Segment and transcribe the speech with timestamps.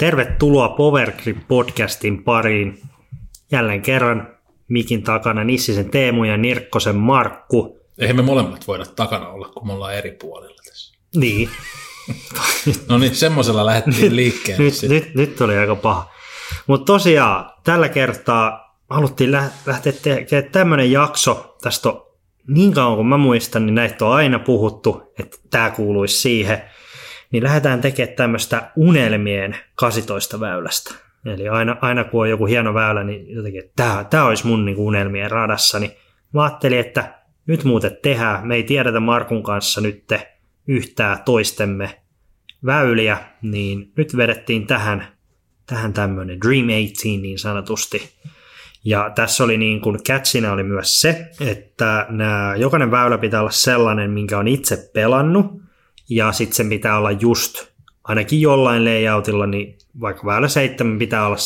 [0.00, 2.82] Tervetuloa Powergrip podcastin pariin.
[3.52, 4.36] Jälleen kerran
[4.68, 7.80] mikin takana Nissisen Teemu ja Nirkkosen Markku.
[7.98, 10.98] Eihän me molemmat voida takana olla, kun me ollaan eri puolilla tässä.
[11.16, 11.50] Niin.
[12.88, 14.64] no niin, semmoisella lähdettiin liikkeelle.
[14.64, 16.10] nyt, nyt, nyt oli aika paha.
[16.66, 19.32] Mutta tosiaan tällä kertaa haluttiin
[19.66, 21.56] lähteä tekemään tämmöinen jakso.
[21.62, 22.06] Tästä on
[22.48, 26.62] niin kauan kuin mä muistan, niin näitä on aina puhuttu, että tämä kuuluisi siihen.
[27.32, 30.94] Niin lähdetään tekemään tämmöistä unelmien 18 väylästä.
[31.26, 34.64] Eli aina, aina kun on joku hieno väylä, niin jotenkin, että tämä, tämä olisi mun
[34.64, 35.78] niin unelmien radassa.
[35.78, 35.92] Niin
[36.32, 37.14] mä ajattelin, että
[37.46, 38.46] nyt muuten tehdään.
[38.46, 40.04] Me ei tiedetä Markun kanssa nyt
[40.68, 42.00] yhtään toistemme
[42.66, 45.06] väyliä, niin nyt vedettiin tähän,
[45.66, 48.10] tähän tämmöinen Dream 18 niin sanotusti.
[48.84, 53.50] Ja tässä oli niin kuin catchina oli myös se, että nämä, jokainen väylä pitää olla
[53.50, 55.60] sellainen, minkä on itse pelannut,
[56.10, 57.66] ja sitten sen pitää olla just
[58.04, 61.36] ainakin jollain layoutilla, niin vaikka väylä 7 pitää olla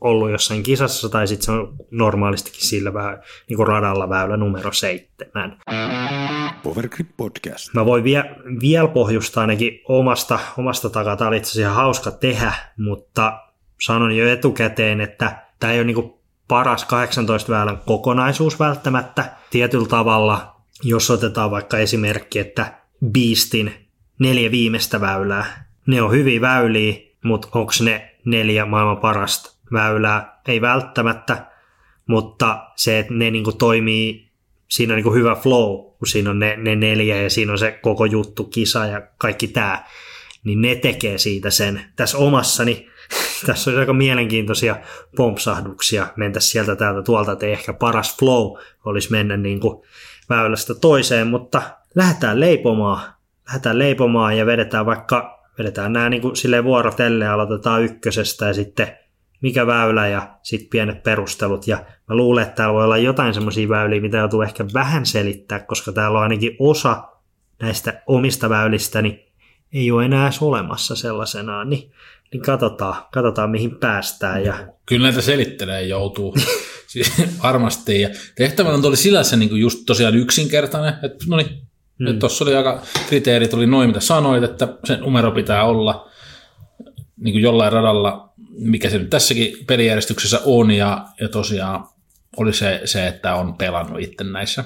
[0.00, 4.72] ollut jossain kisassa, tai sitten se on normaalistikin sillä vä- niin kuin radalla väylä numero
[4.72, 5.58] 7.
[6.62, 7.74] Powergrip Podcast.
[7.74, 8.24] Mä voin vie,
[8.60, 11.16] vielä pohjustaa ainakin omasta, omasta takaa.
[11.16, 13.40] Tämä oli itse asiassa hauska tehdä, mutta
[13.80, 16.14] sanon jo etukäteen, että tämä ei ole niin
[16.48, 19.32] paras 18 väylän kokonaisuus välttämättä.
[19.50, 22.72] Tietyllä tavalla, jos otetaan vaikka esimerkki, että
[23.12, 23.85] Beastin
[24.18, 30.40] neljä viimeistä väylää, ne on hyviä väyliä, mutta onko ne neljä maailman parasta väylää?
[30.48, 31.46] Ei välttämättä,
[32.06, 34.30] mutta se, että ne niinku toimii,
[34.68, 37.78] siinä on niinku hyvä flow, kun siinä on ne, ne neljä ja siinä on se
[37.82, 39.84] koko juttu, kisa ja kaikki tämä,
[40.44, 41.80] niin ne tekee siitä sen.
[41.96, 42.88] Tässä omassani
[43.46, 44.76] tässä olisi aika mielenkiintoisia
[45.16, 46.06] pompsahduksia.
[46.16, 49.86] Mentäisiin sieltä täältä tuolta, että ehkä paras flow olisi mennä niin kuin
[50.30, 51.62] väylästä toiseen, mutta
[51.94, 53.15] lähdetään leipomaan,
[53.46, 58.96] lähdetään leipomaan ja vedetään vaikka, vedetään nämä niin kuin silleen vuorotelle, aloitetaan ykkösestä ja sitten
[59.42, 61.66] mikä väylä ja sitten pienet perustelut.
[61.66, 61.76] Ja
[62.08, 65.92] mä luulen, että täällä voi olla jotain semmoisia väyliä, mitä joutuu ehkä vähän selittää, koska
[65.92, 67.04] täällä on ainakin osa
[67.62, 69.18] näistä omista väylistä, niin
[69.72, 71.92] ei ole enää olemassa sellaisenaan, niin
[72.32, 74.44] niin katsotaan, katsotaan mihin päästään.
[74.44, 74.68] Ja...
[74.86, 76.34] Kyllä näitä selittelee joutuu
[76.92, 77.12] siis
[77.42, 78.00] varmasti.
[78.00, 81.65] Ja tehtävä on oli sillä se niin just tosiaan yksinkertainen, että no niin,
[81.98, 82.18] mm.
[82.18, 86.10] tuossa oli aika, kriteerit oli noin mitä sanoit, että se numero pitää olla
[87.16, 91.88] niin kuin jollain radalla, mikä se nyt tässäkin pelijärjestyksessä on, ja, ja tosiaan
[92.36, 94.64] oli se, se, että on pelannut itse näissä.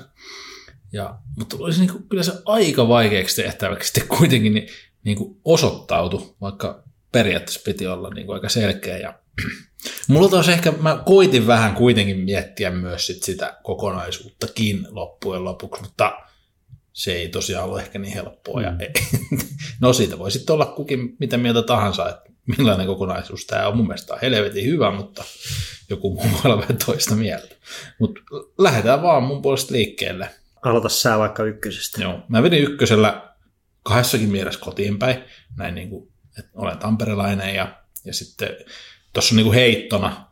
[0.93, 4.69] Ja, mutta olisi niin kuin, kyllä se aika vaikeaksi tehtäväksi sitten kuitenkin niin,
[5.05, 6.83] niin kuin osoittautu, vaikka
[7.13, 8.99] periaatteessa piti olla niin kuin aika selkeä.
[8.99, 9.15] Ja
[10.09, 16.13] mulla taas ehkä, mä koitin vähän kuitenkin miettiä myös sit sitä kokonaisuuttakin loppujen lopuksi, mutta
[16.93, 18.61] se ei tosiaan ole ehkä niin helppoa.
[18.61, 18.65] Mm.
[18.65, 18.93] Ja ei.
[19.81, 23.77] no siitä voi sitten olla kukin mitä mieltä tahansa, että millainen kokonaisuus tämä on.
[23.77, 25.25] Mun mielestä on helvetin hyvä, mutta
[25.91, 27.56] joku muu voi olla vähän toista mieltä.
[27.99, 28.21] Mutta
[28.59, 30.31] lähdetään vaan mun puolesta liikkeelle.
[30.62, 32.03] Aloita sä vaikka ykkösestä.
[32.03, 33.31] Joo, mä vedin ykkösellä
[33.83, 35.25] kahdessakin mielessä kotiin päin,
[35.57, 37.75] näin niin kuin että olen tamperelainen ja,
[38.05, 38.49] ja sitten
[39.12, 40.27] tuossa on niin kuin heittona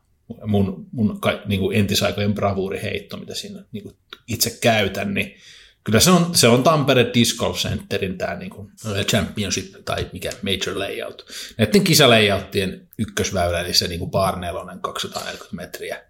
[0.46, 3.96] mun, mun niin kuin entisaikojen bravuuriheitto, mitä siinä niin kuin
[4.28, 5.34] itse käytän, niin
[5.84, 8.72] kyllä se on, se on Tampere Disc Golf Centerin tämä niin kuin
[9.02, 11.26] championship tai mikä major layout.
[11.58, 16.08] Näiden kisalayouttien ykkösväylä, eli se niin kuin bar 4, 240 metriä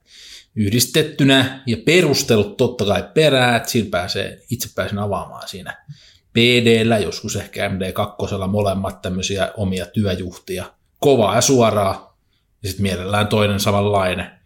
[0.59, 5.85] yhdistettynä ja perustelut totta kai perää, että siinä pääsee, itse pääsen avaamaan siinä
[6.33, 10.73] PD, joskus ehkä MD2 molemmat tämmöisiä omia työjuhtia.
[10.99, 12.19] Kovaa ja suoraa,
[12.63, 14.38] ja sitten mielellään toinen samanlainen.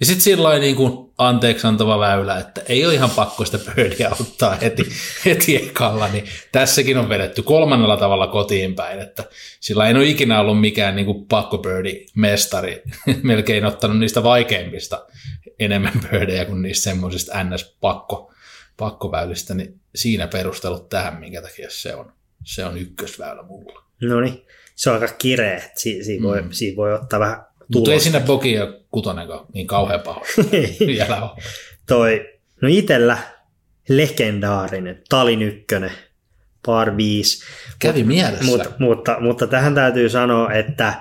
[0.00, 4.10] Ja sitten sillä niin kuin anteeksi antava väylä, että ei ole ihan pakko sitä birdia
[4.20, 4.82] ottaa heti,
[5.24, 9.24] heti ekalla, niin tässäkin on vedetty kolmannella tavalla kotiin päin, että
[9.60, 12.82] sillä ei ole ikinä ollut mikään niin kuin pakko birdi mestari,
[13.22, 15.06] melkein ottanut niistä vaikeimmista
[15.58, 18.32] enemmän birdejä kuin niistä semmoisista ns-pakko
[18.76, 22.12] pakkoväylistä, niin siinä perustelut tähän, minkä takia se on,
[22.44, 23.84] se on ykkösväylä mulla.
[24.02, 24.42] No niin,
[24.76, 26.48] se on aika kireä, si- siinä, voi, mm.
[26.50, 27.74] siinä voi ottaa vähän tulosta.
[27.74, 28.56] Mutta ei sinne Bogi
[28.90, 30.26] ja Kutonenkaan niin kauhean pahoin
[30.86, 31.42] vielä ole.
[31.86, 32.28] Toi,
[32.60, 33.18] no itellä
[33.88, 35.92] legendaarinen Talin ykkönen,
[36.66, 37.44] par 5.
[37.78, 38.44] Kävi mielessä.
[38.44, 40.94] Mutta, mutta, mutta tähän täytyy sanoa, että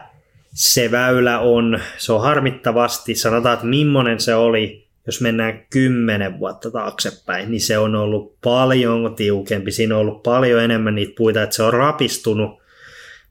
[0.54, 6.72] se väylä on, se on harmittavasti, sanotaan, että millainen se oli jos mennään kymmenen vuotta
[6.72, 9.72] taaksepäin, niin se on ollut paljon tiukempi.
[9.72, 12.60] Siinä on ollut paljon enemmän niitä puita, että se on rapistunut.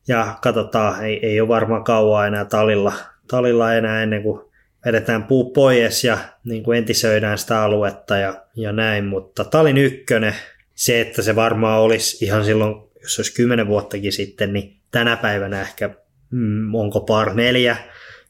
[0.08, 2.92] Ja katsotaan, ei, ei ole varmaan kauaa enää talilla,
[3.30, 4.47] talilla enää ennen kuin
[4.86, 9.04] vedetään puu pois ja niin kuin entisöidään sitä aluetta ja, ja näin.
[9.04, 10.34] Mutta talin ykkönen,
[10.74, 15.60] se, että se varmaan olisi ihan silloin, jos olisi kymmenen vuottakin sitten, niin tänä päivänä
[15.60, 15.90] ehkä
[16.30, 17.76] mm, onko par neljä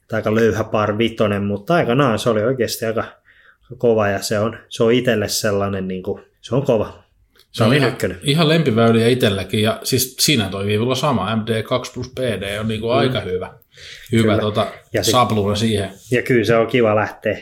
[0.09, 3.05] tai aika löyhä par vitonen, mutta aikanaan se oli oikeasti aika
[3.79, 7.05] kova ja se on, se on itselle sellainen, niin kuin, se on kova.
[7.51, 8.19] Se on ihan, ykkönen.
[8.23, 12.93] ihan lempiväyliä itselläkin, ja siis siinä toimii vielä sama, MD2 plus PD on niinku mm.
[12.93, 13.55] aika hyvä,
[14.13, 14.39] hyvä Kyllä.
[14.39, 15.91] tota, Ja sit- sapluuna siihen.
[16.11, 17.39] Ja kyllä se on kiva lähteä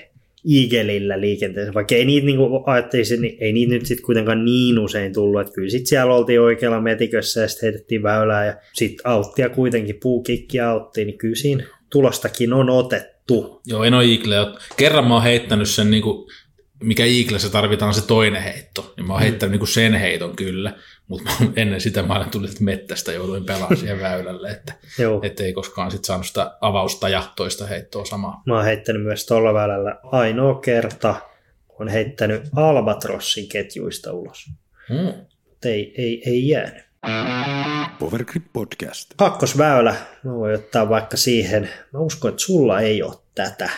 [0.49, 5.12] Igelillä liikenteeseen, vaikka ei niitä niin ajattelisi, niin ei niitä nyt sitten kuitenkaan niin usein
[5.12, 9.49] tullut, että kyllä sitten siellä oltiin oikealla metikössä ja sitten heitettiin väylää ja sitten auttia
[9.49, 13.61] kuitenkin, puukikki autti, niin kyllä siinä tulostakin on otettu.
[13.67, 14.59] Joo, en ole Eagle.
[14.77, 16.29] Kerran mä oon heittänyt sen, niinku,
[16.82, 20.73] mikä Eaglessä tarvitaan se toinen heitto, niin mä oon heittänyt niinku sen heiton kyllä,
[21.08, 24.73] mutta ennen sitä mä olen tullut mettästä, jouduin pelaamaan siihen väylälle, että
[25.23, 28.43] et ei koskaan sit saanut sitä avausta ja toista heittoa samaa.
[28.47, 31.14] Mä oon heittänyt myös tuolla välällä ainoa kerta,
[31.69, 34.47] kun on heittänyt Albatrossin ketjuista ulos.
[34.91, 35.12] Mm.
[35.49, 36.87] Mutta ei, ei, ei jäänyt.
[37.99, 39.11] Powergrip Podcast.
[39.17, 39.94] Kakkosväylä,
[40.25, 41.70] mä voin ottaa vaikka siihen.
[41.93, 43.70] Mä uskon, että sulla ei ole tätä.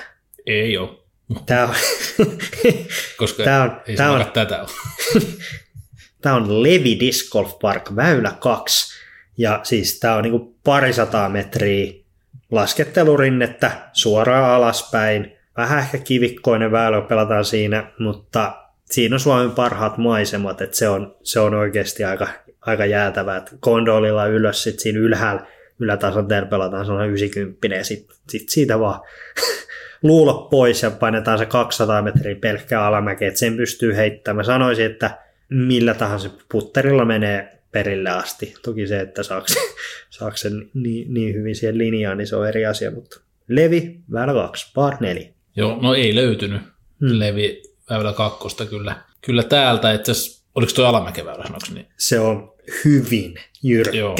[0.47, 0.89] Ei ole,
[1.47, 1.75] Tää on,
[3.17, 4.69] koska Tää on- ei tää se on- tätä ole.
[6.23, 8.99] tää on Levi Disc Golf Park, väylä 2.
[9.39, 11.93] Ja siis tää on niinku parisataa metriä
[12.51, 15.33] laskettelurinnettä suoraan alaspäin.
[15.57, 21.17] Vähän ehkä kivikkoinen väylä, pelataan siinä, mutta siinä on Suomen parhaat maisemat, että se on,
[21.23, 22.29] se on oikeasti aika,
[22.61, 23.37] aika jäätävää.
[23.37, 25.47] että Kondolilla ylös, sitten siinä ylhäällä
[25.79, 29.01] ylätason teillä pelataan sellainen 90 ja sitten sit siitä vaan
[30.03, 34.37] luulo pois ja painetaan se 200 metriä pelkkää alamäkeä, että sen pystyy heittämään.
[34.37, 35.19] Mä sanoisin, että
[35.51, 38.55] millä tahansa putterilla menee perille asti.
[38.63, 39.47] Toki se, että saako,
[40.11, 44.33] saako sen niin, niin hyvin siihen linjaan, niin se on eri asia, mutta Levi, väylä
[44.33, 45.29] 2, par 4.
[45.57, 46.63] Joo, no ei löytynyt
[47.01, 47.19] Hmm.
[47.19, 48.97] Levi väylä kakkosta kyllä.
[49.21, 50.13] Kyllä täältä, että
[50.55, 51.87] oliko tuo alamäkeväylä sanoksi niin?
[51.97, 52.53] Se on
[52.85, 54.17] hyvin jyrkkä Joo.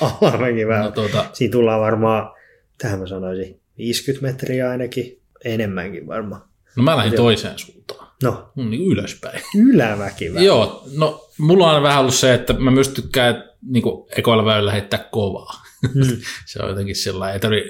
[0.20, 0.84] alamäkiväylä.
[0.84, 2.32] No, tuota, Siinä tullaan varmaan,
[2.78, 6.42] tähän mä sanoisin, 50 metriä ainakin, enemmänkin varmaan.
[6.76, 9.40] no mä lähdin toiseen suuntaan, No, mm, niin ylöspäin.
[9.58, 10.42] ylämäkiväylä.
[10.46, 13.84] Joo, no mulla on vähän ollut se, että mä myös tykkään niin
[14.16, 15.62] ekoilla väylillä heittää kovaa.
[15.94, 16.02] Mm.
[16.46, 17.62] se on jotenkin sellainen, ei tarvi,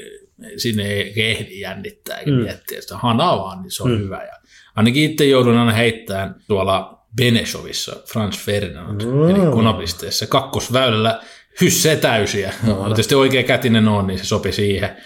[0.57, 2.37] sinne ei ehdi jännittää eikä Mm.
[2.37, 3.99] miettiä sitä hanaa vaan, niin se on Mm.
[3.99, 4.23] hyvä.
[4.25, 4.33] Ja
[4.77, 9.29] ainakin itse joudun aina heittämään tuolla Beneshovissa Franz Ferdinand, Mm.
[9.31, 11.21] eli konapisteessä kakkosväylällä
[11.61, 12.53] hyssee täysiä.
[12.67, 14.97] No, tietysti oikea kätinen on, niin se sopi siihen.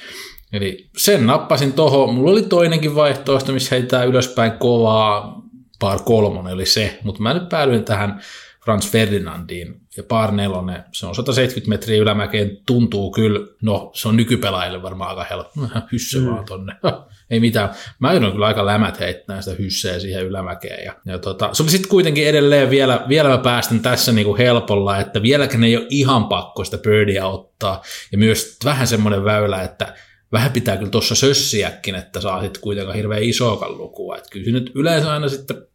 [0.53, 2.07] Eli sen nappasin toho.
[2.07, 5.43] Mulla oli toinenkin vaihtoehto, missä heittää ylöspäin kovaa.
[5.79, 8.21] Par kolmonen oli se, mutta mä nyt päädyin tähän
[8.65, 10.85] Franz Ferdinandiin ja par nelonen.
[10.93, 15.61] Se on 170 metriä ylämäkeen, tuntuu kyllä, no se on nykypelaajille varmaan aika helppo.
[15.93, 16.77] Hysse vaan tonne.
[17.31, 17.71] Ei mitään.
[17.99, 20.85] Mä joudun kyllä aika lämät heittämään sitä hysseä siihen ylämäkeen.
[20.85, 24.99] Ja, ja tota, se oli sitten kuitenkin edelleen vielä, vielä mä päästän tässä niinku helpolla,
[24.99, 27.83] että vieläkään ei ole ihan pakko sitä birdia ottaa.
[28.13, 29.95] Ja myös vähän semmoinen väylä, että
[30.33, 34.17] vähän pitää kyllä tuossa sössiäkin, että saa sitten kuitenkaan hirveän isoakaan lukua.
[34.17, 35.67] Että kyllä se nyt yleensä aina sitten,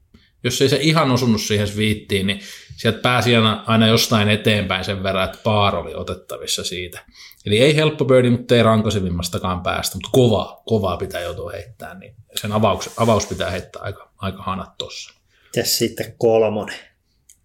[0.44, 2.39] jos ei se ihan osunut siihen viittiin, niin
[2.75, 7.00] sieltä pääsi aina, aina jostain eteenpäin sen verran, että paar oli otettavissa siitä.
[7.45, 12.15] Eli ei helppo birdie, mutta ei rankaisemimmastakaan päästä, mutta kovaa, kovaa pitää joutua heittämään, niin
[12.35, 15.13] sen avaus, avaus pitää heittää aika, aika hanat tossa.
[15.43, 16.75] Mitäs sitten kolmonen?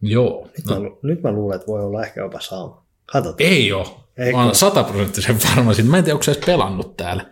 [0.03, 2.87] Joo, Nyt, no, mä, nyt mä luulen, että voi olla ehkä jopa sama.
[3.07, 3.50] Katsotaan.
[3.50, 3.87] ei ole.
[4.19, 4.47] Eikö Mä ole?
[4.47, 5.91] oon sataprosenttisen varma siitä.
[5.91, 7.27] Mä en tiedä, onko se edes pelannut täällä.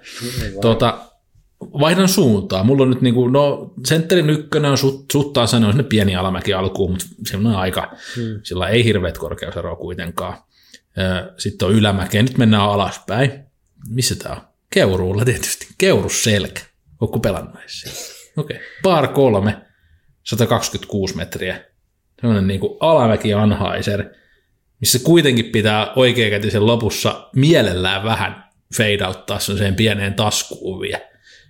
[0.60, 0.98] Tuota,
[1.60, 2.64] vaihdan suuntaa.
[2.64, 6.90] Mulla on nyt niinku, no sentterin ykkönen on sut, suttaan sanoa sinne pieni alamäki alkuun,
[6.90, 8.40] mutta semmoinen aika, Hmm.
[8.42, 10.38] sillä ei hirveät korkeuseroa kuitenkaan.
[11.38, 13.32] Sitten on ylämäkeen, nyt mennään alaspäin.
[13.88, 14.40] Missä tää on?
[14.70, 15.66] Keuruulla tietysti.
[15.78, 16.60] Keurusselkä.
[17.00, 17.54] Ootko pelannut?
[18.36, 18.56] Okei.
[18.56, 18.58] Okay.
[18.82, 19.56] Par kolme,
[20.24, 21.64] 126 metriä.
[22.20, 24.04] Semmoinen niinku alamäki Anhaiser,
[24.80, 31.00] missä kuitenkin pitää oikeakätisen lopussa mielellään vähän fade-outtaa sen pieneen taskuun vielä.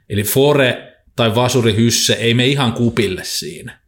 [0.09, 3.79] Eli fore tai vasuri hysse ei me ihan kupille siinä.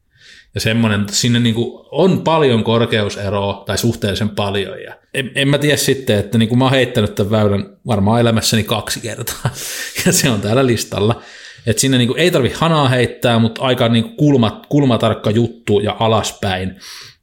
[0.54, 4.82] Ja semmoinen, sinne niinku on paljon korkeuseroa, tai suhteellisen paljon.
[4.82, 8.64] Ja en, en mä tiedä sitten, että niinku mä oon heittänyt tämän väylän varmaan elämässäni
[8.64, 9.50] kaksi kertaa.
[10.06, 11.22] Ja se on täällä listalla.
[11.66, 16.76] Että sinne niinku ei tarvi hanaa heittää, mutta aika niinku kulma, kulmatarkka juttu ja alaspäin.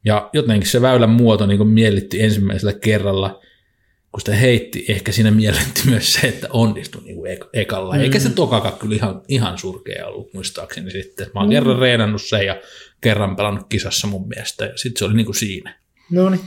[0.06, 3.42] Ja jotenkin se väylän muoto niinku miellytti ensimmäisellä kerralla,
[4.12, 7.98] kun sitä heitti, ehkä siinä miellytti myös se, että onnistui niinku ek- ekalla.
[7.98, 11.28] Eikä se tokakaan kyllä ihan, ihan surkea ollut muistaakseni sitten.
[11.34, 11.54] Mä oon mm.
[11.54, 12.62] kerran reenannut sen ja
[13.02, 15.80] kerran pelannut kisassa mun mielestä, ja sitten se oli niinku siinä.
[16.12, 16.42] No niin,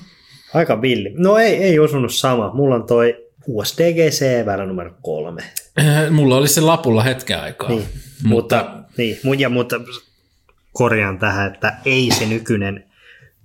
[0.55, 1.15] aika villi.
[1.17, 2.55] No ei, ei osunut sama.
[2.55, 5.43] Mulla on toi USDGC väylä numero kolme.
[5.81, 7.69] Äh, Mulla oli se lapulla hetken aikaa.
[7.69, 7.85] Niin,
[8.25, 9.81] mutta, niin, mu- ja, mutta
[10.73, 12.88] korjaan tähän, että ei se nykyinen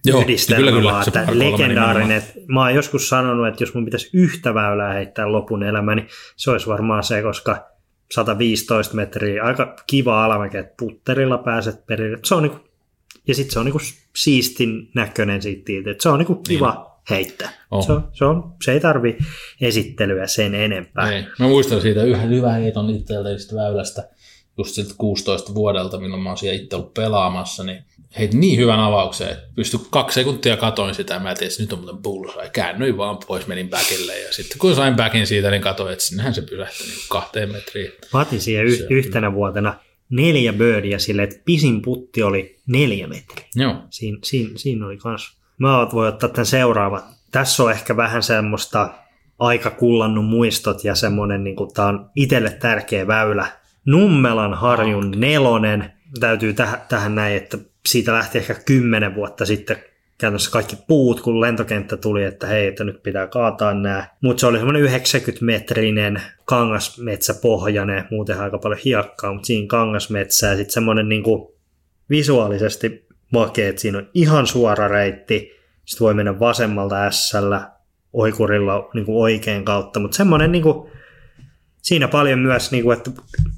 [0.06, 2.18] Joo, yhdistelmä, kyllä, kyllä, vaan se että legendaarinen.
[2.18, 6.08] että Mä oon joskus sanonut, että jos mun pitäisi yhtä väylää heittää lopun elämä, niin
[6.36, 7.74] se olisi varmaan se, koska
[8.12, 12.18] 115 metriä, aika kiva alamäki, että putterilla pääset perille.
[12.24, 12.60] Se on niinku,
[13.28, 13.82] ja sitten se on niinku
[14.16, 17.04] siistin näköinen siitä, että se on niinku kiva niin.
[17.10, 17.50] heittää.
[17.72, 17.84] On.
[17.84, 19.18] Se, on, se, on, se ei tarvi
[19.62, 21.12] esittelyä sen enempää.
[21.12, 21.24] Ei.
[21.40, 24.10] Mä muistan siitä yhden hyvän heiton itseltä väylästä,
[24.58, 27.84] just siltä 16 vuodelta, milloin mä oon siellä itse ollut pelaamassa, niin
[28.20, 31.80] heitin niin hyvän avauksen, että pystyi kaksi sekuntia katoin sitä, mä tiesin, että nyt on
[31.80, 32.50] muuten bullseye.
[32.50, 36.34] Käännyin vaan pois, menin backille, ja sitten kun sain backin siitä, niin katsoin, että sinnehän
[36.34, 37.92] se pysähtyi niin kahteen metriin.
[38.14, 39.74] Mä otin siihen y- yhtenä vuotena
[40.10, 43.46] neljä birdia silleen, että pisin putti oli neljä metriä.
[43.56, 45.38] Joo, Siin, siinä, siinä oli kans.
[45.58, 47.04] Mä voi ottaa tämän seuraavan.
[47.32, 48.90] Tässä on ehkä vähän semmoista
[49.40, 53.48] aika kullannut muistot ja semmoinen, niin kuin, tää on itselle tärkeä väylä.
[53.86, 55.94] Nummelan harjun nelonen.
[56.20, 59.78] Täytyy tähän, tähän näin, että siitä lähti ehkä kymmenen vuotta sitten
[60.18, 64.08] käytännössä kaikki puut, kun lentokenttä tuli, että hei, että nyt pitää kaataa nämä.
[64.22, 70.74] Mutta se oli semmoinen 90-metrinen kangasmetsäpohjainen, muuten aika paljon hiekkaa, mutta siinä kangasmetsää ja sitten
[70.74, 71.58] semmoinen niinku
[72.10, 75.52] visuaalisesti makea, että siinä on ihan suora reitti,
[75.86, 77.72] sitten voi mennä vasemmalta ässällä,
[78.14, 80.92] oikurilla niin kuin oikein kautta, mutta semmoinen niin kuin,
[81.82, 83.12] siinä paljon myös, niin kuin, että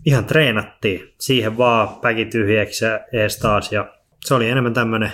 [0.05, 3.94] ihan treenattiin siihen vaan päki tyhjäksi ja ees taas ja
[4.25, 5.11] se oli enemmän tämmöinen,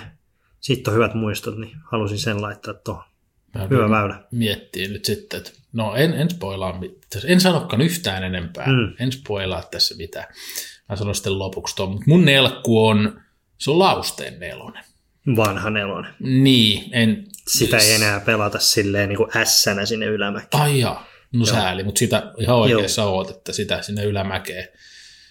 [0.60, 3.04] siitä on hyvät muistot, niin halusin sen laittaa tuohon.
[3.70, 4.24] Hyvä väylä.
[4.30, 6.80] miettii nyt sitten, että no en, en spoilaa.
[7.24, 8.66] En sanokaan yhtään enempää.
[8.66, 8.94] Mm.
[8.98, 10.26] En spoilaa tässä mitään.
[10.88, 11.90] Mä sanon sitten lopuksi tuon.
[11.90, 13.20] Mutta mun nelkku on,
[13.58, 14.84] se on Lausteen nelonen.
[15.36, 16.14] Vanha nelonen.
[16.20, 17.24] Niin, en...
[17.48, 20.62] Sitä ei enää pelata silleen niin kuin ässänä sinne ylämäkeen.
[20.62, 24.68] Ai jaa, no sääli, mutta sitä ihan oikeassa oot, että sitä sinne ylämäkeen.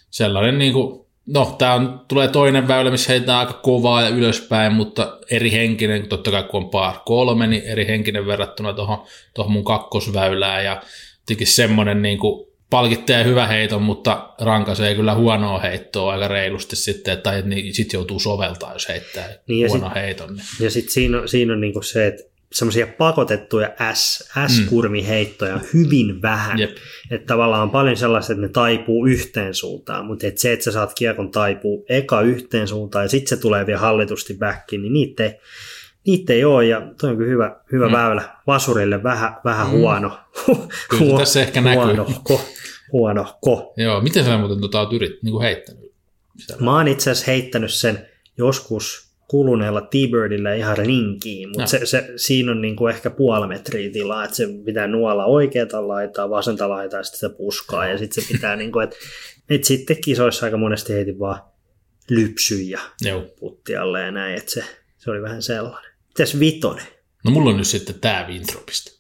[0.10, 4.74] Sellainen niin kuin, no tää on, tulee toinen väylä, missä heitetään aika kovaa ja ylöspäin,
[4.74, 9.52] mutta eri henkinen, totta kai kun on par kolme, niin eri henkinen verrattuna tuohon tohon
[9.52, 10.82] mun kakkosväylään ja
[11.20, 17.22] jotenkin semmoinen niin kuin palkitsee hyvä heiton, mutta rankaisee kyllä huonoa heittoa aika reilusti sitten,
[17.22, 20.36] tai niin sit joutuu soveltaa, jos heittää Niin huono sit- heiton.
[20.36, 20.46] Niin.
[20.60, 26.22] Ja sitten siinä on, siinä on niinku se, että semmoisia pakotettuja S, S-kurmiheittoja on hyvin
[26.22, 26.60] vähän.
[26.60, 26.78] Jep.
[27.12, 30.72] Että tavallaan on paljon sellaista, että ne taipuu yhteen suuntaan, mutta et se, että sä
[30.72, 35.24] saat kiekon taipuu eka yhteen suuntaan ja sitten se tulee vielä hallitusti backiin, niin niitä
[35.24, 35.40] ei,
[36.08, 37.94] niitä ei ole ja toi on kyllä hyvä, hyvä mm.
[37.94, 38.24] väylä.
[38.48, 39.72] Vasurille vähän, vähän mm.
[39.72, 40.20] huono.
[40.90, 41.84] Kyllä tässä ehkä näkyy.
[41.84, 42.42] Huonohko.
[42.92, 43.74] Huonohko.
[43.78, 45.94] Joo, miten sä muuten tota oot yrit, niin heittänyt?
[46.38, 46.56] Sitä?
[46.60, 52.52] Mä oon itse asiassa heittänyt sen joskus kuluneella T-Birdillä ihan rinkiin, mutta se, se, siinä
[52.52, 57.04] on niinku ehkä puoli metriä tilaa, että se pitää nuolla oikeata laitaa, vasenta laitaa ja
[57.04, 58.96] sitten se puskaa ja sitten se pitää niinku, että
[59.50, 61.42] et sitten kisoissa aika monesti heitin vaan
[62.10, 63.26] lypsyjä Joo.
[63.40, 64.64] puttialle ja näin, että se,
[64.98, 65.92] se oli vähän sellainen.
[66.08, 66.86] Mitäs vitonen?
[67.26, 68.92] No mulla on nyt sitten tää Wintropista.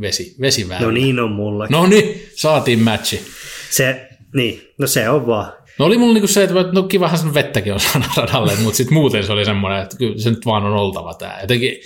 [0.00, 0.86] Vesi, vesiväylä.
[0.86, 1.66] No niin on mulla.
[1.70, 3.20] No niin, saatiin matchi.
[3.70, 5.52] Se, niin, no se on vaan.
[5.82, 8.94] No oli mulla niinku se, että no kivahan sen vettäkin on saada radalle, mutta sitten
[8.94, 11.38] muuten se oli semmoinen, että kyllä se nyt vaan on oltava tää.
[11.40, 11.76] Jotenkin,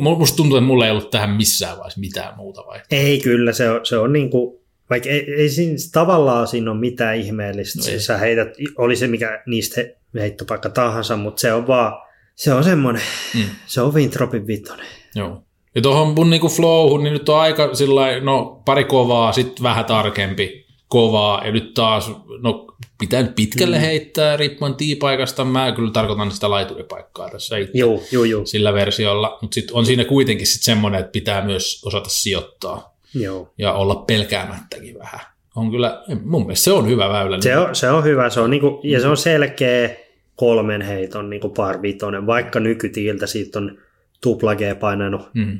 [0.00, 2.80] mu, musta tuntuu, että mulla ei ollut tähän missään vaiheessa mitään muuta vai.
[2.90, 4.58] Ei kyllä, se on, se on niin kuin,
[4.90, 7.78] vaikka ei, ei siinä, tavallaan siinä ole mitään ihmeellistä.
[7.78, 8.00] No ei.
[8.00, 8.48] Sä heität,
[8.78, 11.92] oli se mikä niistä he- heittopaikka tahansa, mutta se on vaan,
[12.34, 13.02] se on semmoinen,
[13.34, 13.40] Mm.
[13.66, 14.86] se on Wintropin vitonen.
[15.14, 15.42] Joo.
[15.74, 19.84] Ja tuohon mun niinku flowhun, niin nyt on aika sillä no pari kovaa, sitten vähän
[19.84, 22.10] tarkempi kovaa, ja nyt taas,
[22.42, 22.65] no
[22.98, 23.80] pitää nyt pitkälle mm.
[23.80, 28.46] heittää riippuen tiipaikasta, mä kyllä tarkoitan sitä laituripaikkaa tässä itse Joo, joo, joo.
[28.46, 33.52] sillä versiolla, mutta sitten on siinä kuitenkin sit semmoinen, että pitää myös osata sijoittaa joo.
[33.58, 35.20] ja olla pelkäämättäkin vähän.
[35.56, 37.40] On kyllä, mun mielestä se on hyvä väylä.
[37.40, 39.96] Se on, se on hyvä, se on niinku, ja se on selkeä
[40.36, 43.78] kolmen heiton niinku par vitonen, vaikka nykytiiltä siitä on
[44.20, 45.58] tupla G painanut, Mm.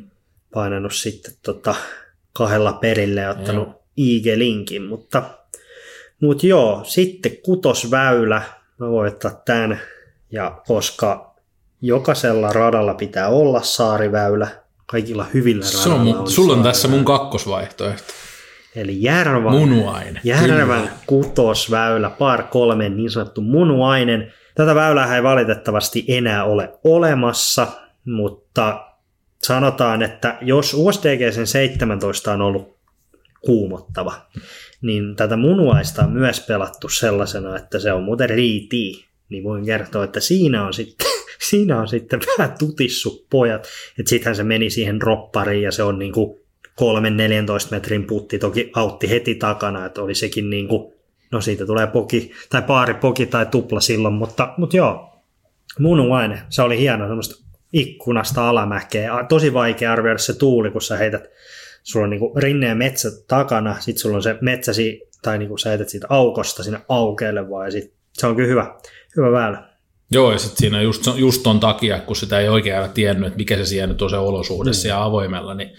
[0.54, 1.74] painanut sitten tota
[2.32, 5.22] kahdella perille ja ottanut IG-linkin, mutta,
[6.22, 8.42] mutta joo, sitten kutosväylä,
[8.78, 9.80] mä voin ottaa tämän,
[10.30, 11.34] ja koska
[11.80, 14.48] jokaisella radalla pitää olla saariväylä,
[14.86, 18.12] kaikilla hyvillä Se on radalla mun, sulla on tässä mun kakkosvaihtoehto.
[18.76, 20.20] Eli Järvan, Munuainen.
[20.24, 20.88] Järven Kyllä.
[21.06, 24.32] kutosväylä, par kolme, niin sanottu munuainen.
[24.54, 27.66] Tätä väylää ei valitettavasti enää ole olemassa,
[28.04, 28.86] mutta
[29.42, 32.76] sanotaan, että jos USDG sen 17 on ollut
[33.46, 34.14] kuumottava,
[34.82, 39.04] niin tätä munuaista on myös pelattu sellaisena, että se on muuten riitii.
[39.28, 41.06] Niin voin kertoa, että siinä on sitten,
[41.50, 43.68] siinä on sitten vähän tutissu pojat.
[43.98, 46.76] Että sittenhän se meni siihen roppariin ja se on niin kuin 3-14
[47.70, 50.92] metrin putti toki autti heti takana, että oli sekin niin kuin,
[51.32, 55.22] no siitä tulee poki, tai paari poki tai tupla silloin, mutta, mutta joo,
[55.78, 59.12] munuainen, se oli hieno, semmoista ikkunasta alamäkeen.
[59.12, 61.24] A- Tosi vaikea arvioida se tuuli, kun sä heität,
[61.86, 65.68] sulla on niinku rinne ja metsä takana, sit sulla on se metsäsi, tai niinku sä
[65.68, 68.74] heität siitä aukosta sinne aukeelle vaan, ja sit se on kyllä hyvä,
[69.16, 69.68] hyvä väylä.
[70.10, 73.36] Joo, ja sitten siinä just, just ton takia, kun sitä ei oikein aina tiennyt, että
[73.36, 74.74] mikä se siellä nyt on se olosuhde mm.
[74.74, 75.70] siellä avoimella, niin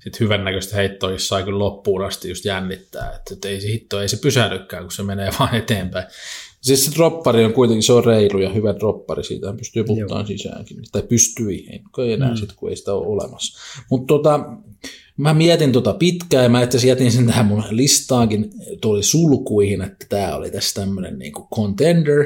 [0.00, 4.08] sitten hyvännäköistä heittoa sai kyllä loppuun asti just jännittää, että, että ei se hitto, ei
[4.08, 6.06] se pysähdykään, kun se menee vaan eteenpäin.
[6.60, 10.76] Siis se droppari on kuitenkin, se on reilu ja hyvä droppari, siitä pystyy puttamaan sisäänkin,
[10.92, 11.66] tai pystyi,
[11.98, 12.36] ei enää mm.
[12.36, 13.58] sitten, kun ei sitä ole olemassa.
[13.90, 14.40] Mutta tota,
[15.16, 20.06] mä mietin tota pitkään, ja mä itse jätin sen tähän mun listaankin, tuli sulkuihin, että
[20.08, 22.24] tämä oli tässä tämmöinen niinku contender,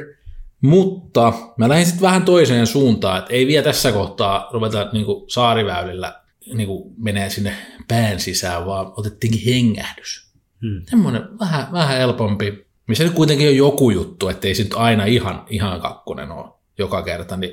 [0.61, 6.20] mutta mä lähdin sitten vähän toiseen suuntaan, että ei vielä tässä kohtaa ruveta niinku saariväylillä
[6.54, 7.54] niinku menee sinne
[7.88, 10.30] pään sisään, vaan otettiinkin hengähdys.
[10.62, 10.82] Hmm.
[10.90, 15.44] Semmoinen vähän, vähän helpompi, missä nyt kuitenkin on joku juttu, ettei se nyt aina ihan,
[15.50, 17.52] ihan kakkonen ole joka kerta, niin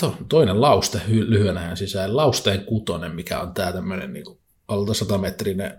[0.00, 4.24] to, toinen lauste hy- lyhyenä sisään, lausteen kutonen, mikä on tämä tämmöinen niin
[4.68, 5.74] alta 100 metrinen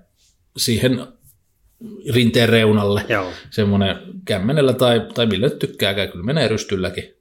[0.57, 1.07] siihen
[2.13, 3.31] rinteen reunalle, Joo.
[3.49, 7.13] semmoinen kämmenellä tai, tai millä tykkääkään, kyllä menee rystylläkin,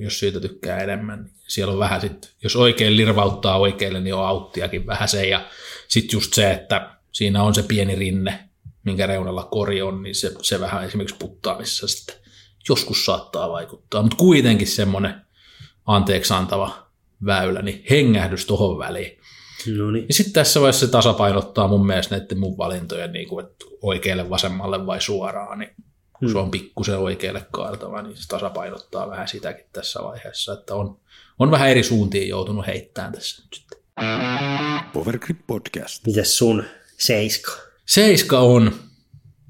[0.00, 1.30] jos siitä tykkää enemmän.
[1.48, 5.44] Siellä on vähän sitten, jos oikein lirvauttaa oikealle, niin on auttiakin vähän se, ja
[5.88, 8.38] sitten just se, että siinä on se pieni rinne,
[8.84, 12.16] minkä reunalla kori on, niin se, se vähän esimerkiksi puttaamissa sitten
[12.68, 15.25] joskus saattaa vaikuttaa, mutta kuitenkin semmoinen
[15.86, 16.86] anteeksi antava
[17.26, 19.18] väylä, niin hengähdys tuohon väliin.
[19.78, 20.04] No niin.
[20.08, 24.30] Ja sitten tässä vaiheessa se tasapainottaa mun mielestä näiden mun valintojen niin kuin, että oikealle,
[24.30, 25.70] vasemmalle vai suoraan, niin
[26.18, 31.00] kun se on pikkusen oikealle kaartava, niin se tasapainottaa vähän sitäkin tässä vaiheessa, että on,
[31.38, 33.78] on vähän eri suuntiin joutunut heittämään tässä nyt sitten.
[34.92, 36.06] Powergrip Podcast.
[36.06, 36.64] Mites sun
[36.98, 37.52] seiska?
[37.86, 38.74] Seiska on,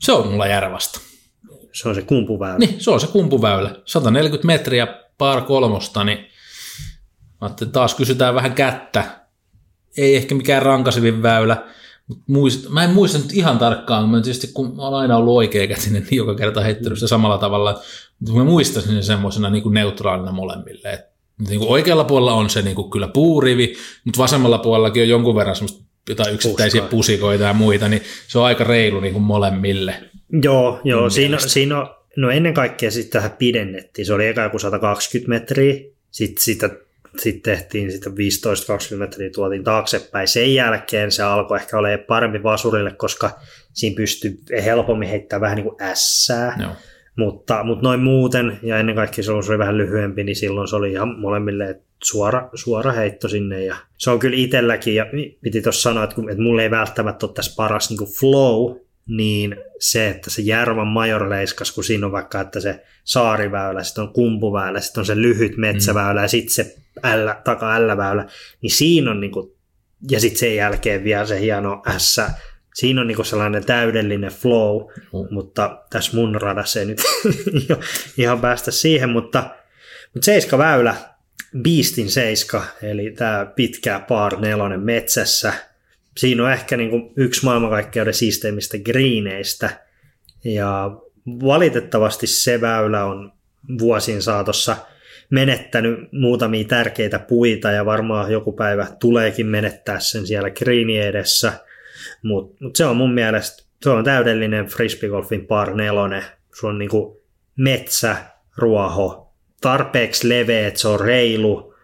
[0.00, 1.00] se on mulla järvasta.
[1.72, 2.58] Se on se kumpuväylä.
[2.58, 3.82] Niin, se on se kumpuväylä.
[3.84, 6.18] 140 metriä par kolmosta, niin
[7.40, 9.04] ajattelin, taas kysytään vähän kättä.
[9.96, 11.64] Ei ehkä mikään rankasevin väylä,
[12.08, 15.36] mutta muist, mä en muista nyt ihan tarkkaan, mä tietysti kun mä oon aina ollut
[15.36, 17.82] oikeakätinen, niin joka kerta heittänyt sitä samalla tavalla,
[18.20, 20.92] mutta mä muistaisin sen semmoisena niin neutraalina molemmille.
[20.92, 21.00] Et,
[21.48, 25.34] niin kuin oikealla puolella on se niin kuin kyllä puurivi, mutta vasemmalla puolellakin on jonkun
[25.34, 26.96] verran semmoista jotain yksittäisiä Puskaa.
[26.96, 29.94] pusikoita ja muita, niin se on aika reilu niin kuin molemmille.
[30.42, 34.06] Joo, joo siinä, siinä on, no ennen kaikkea sitten tähän pidennettiin.
[34.06, 35.74] Se oli eka joku 120 metriä,
[36.10, 36.70] sitten sitä
[37.18, 40.28] sit tehtiin sitten 15-20 metriä tuotiin taaksepäin.
[40.28, 43.30] Sen jälkeen se alkoi ehkä olemaan parempi vasurille, koska
[43.72, 46.56] siinä pystyi helpommin heittämään vähän niin kuin ässää.
[46.60, 46.72] Joo.
[47.16, 50.76] Mutta, mutta noin muuten, ja ennen kaikkea silloin se oli vähän lyhyempi, niin silloin se
[50.76, 53.64] oli ihan molemmille suora, suora heitto sinne.
[53.64, 55.06] Ja se on kyllä itselläkin, ja
[55.40, 58.76] piti tuossa sanoa, että, kun, että mulla ei välttämättä ole tässä paras niin kuin flow,
[59.08, 64.04] niin se, että se Järvan major leiskas, kun siinä on vaikka, että se saariväylä, sitten
[64.04, 68.26] on kumpuväylä, sitten on se lyhyt metsäväylä ja sitten se L, taka-L-väylä,
[68.62, 69.56] niin siinä on niinku,
[70.10, 72.20] ja sitten sen jälkeen vielä se hieno S,
[72.74, 75.34] siinä on niinku sellainen täydellinen flow, Mm.
[75.34, 76.98] mutta tässä mun radassa ei nyt
[78.18, 79.50] ihan päästä siihen, mutta,
[80.14, 80.96] mutta seiska väylä,
[81.62, 85.52] Beastin seiska, eli tämä pitkä par nelonen metsässä,
[86.16, 89.70] siinä on ehkä niin kuin yksi maailmankaikkeuden siisteimmistä greeneistä.
[90.44, 90.90] Ja
[91.26, 93.32] valitettavasti se väylä on
[93.78, 94.76] vuosien saatossa
[95.30, 101.52] menettänyt muutamia tärkeitä puita ja varmaan joku päivä tuleekin menettää sen siellä greenin edessä.
[102.22, 106.22] Mutta mut se on mun mielestä se on täydellinen frisbeegolfin par nelonen.
[106.60, 107.22] Se on niinku
[107.56, 108.16] metsä,
[108.56, 111.74] ruoho, tarpeeksi leveä, että se on reilu.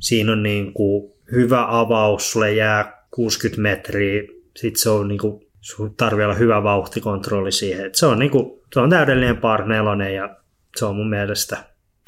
[0.00, 4.22] Siinä on niinku hyvä avaus, sulle jää 60 metriä,
[4.56, 7.86] sitten se on niinku, sun tarvii olla hyvä vauhtikontrolli siihen.
[7.86, 10.36] Et se, on niinku, se on täydellinen par nelonen ja
[10.76, 11.56] se on mun mielestä,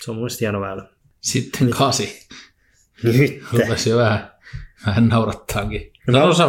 [0.03, 0.88] se on mun mielestä hieno väylä.
[1.21, 2.27] Sitten kasi.
[3.03, 3.43] Nyt.
[3.53, 4.31] Rupesi jo vähän,
[4.87, 5.93] vähän naurattaankin.
[6.07, 6.45] No, no sä.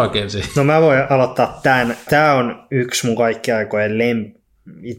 [0.56, 1.98] No mä voin aloittaa tämän.
[2.10, 4.34] Tämä on yksi mun kaikkien aikojen lem...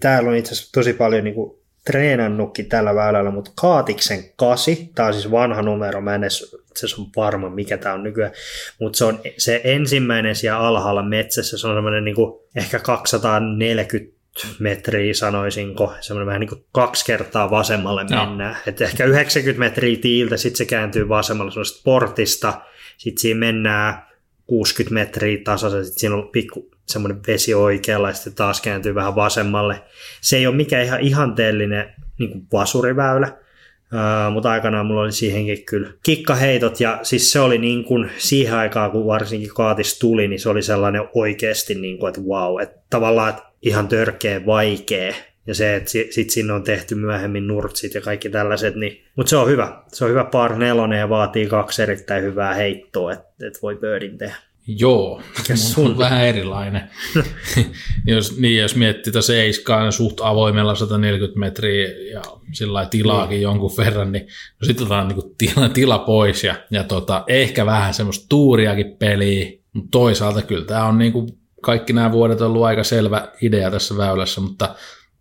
[0.00, 5.12] Täällä on itse asiassa tosi paljon niinku treenannutkin tällä väylällä, mutta Kaatiksen kasi, tämä on
[5.12, 8.32] siis vanha numero, mä en edes itse on varma, mikä tämä on nykyään,
[8.80, 14.16] mutta se on se ensimmäinen siellä alhaalla metsässä, se on semmoinen niinku ehkä 240
[14.58, 18.26] metriä sanoisinko, semmoinen vähän niin kuin kaksi kertaa vasemmalle Joo.
[18.26, 18.56] mennään.
[18.66, 22.60] Et ehkä 90 metriä tiiltä, sitten se kääntyy vasemmalle semmoisesta portista,
[22.96, 24.06] sitten siinä mennään
[24.46, 29.14] 60 metriä tasaisesti, sitten siinä on pikku semmoinen vesi oikealla ja sitten taas kääntyy vähän
[29.14, 29.82] vasemmalle.
[30.20, 33.32] Se ei ole mikään ihan ihanteellinen niin kuin vasuriväylä,
[34.32, 38.90] mutta aikanaan mulla oli siihenkin kyllä kikkaheitot ja siis se oli niin kuin siihen aikaan,
[38.90, 43.30] kun varsinkin kaatis tuli, niin se oli sellainen oikeasti niin kuin, että wow, että tavallaan
[43.30, 45.14] että ihan törkeä vaikea
[45.46, 49.30] ja se, että si- sit sinne on tehty myöhemmin nurtsit ja kaikki tällaiset, niin, mutta
[49.30, 49.82] se on hyvä.
[49.92, 54.18] Se on hyvä par nelonen ja vaatii kaksi erittäin hyvää heittoa, että et voi birdin
[54.18, 54.36] tehdä.
[54.66, 55.22] Joo,
[55.76, 56.90] mun on vähän erilainen.
[58.06, 64.12] jos, niin, jos miettii tuossa Eiskaan suht avoimella 140 metriä ja sillä tilaakin jonkun verran,
[64.12, 64.26] niin
[64.60, 69.52] no sitten otetaan niin tila, tila pois ja, ja tota, ehkä vähän semmoista tuuriakin peliä,
[69.72, 71.28] mutta toisaalta kyllä tämä on niin kuin
[71.62, 74.74] kaikki nämä vuodet ollut aika selvä idea tässä väylässä, mutta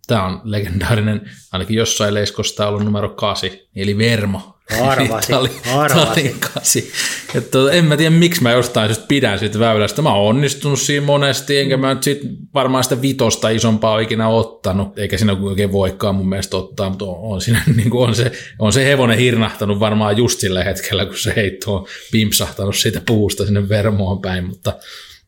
[0.06, 4.55] tämä on legendaarinen, ainakin jossain leiskosta ollut numero 8, eli Vermo.
[4.82, 5.96] Arvasin, Tämä oli, arvasin.
[5.96, 6.92] tämä oli kasi.
[7.34, 10.02] Et tota, en mä tiedä, miksi mä jostain syystä pidän siitä väylästä.
[10.02, 12.20] Mä oon onnistunut siinä monesti, enkä mä nyt sit
[12.54, 17.04] varmaan sitä vitosta isompaa ole ikinä ottanut, eikä siinä oikein voikaan mun mielestä ottaa, mutta
[17.04, 21.06] on, on, siinä, niin kuin on, se, on se hevonen hirnahtanut varmaan just sillä hetkellä,
[21.06, 24.72] kun se heitto on pimpsahtanut siitä puusta sinne vermoon päin, mutta,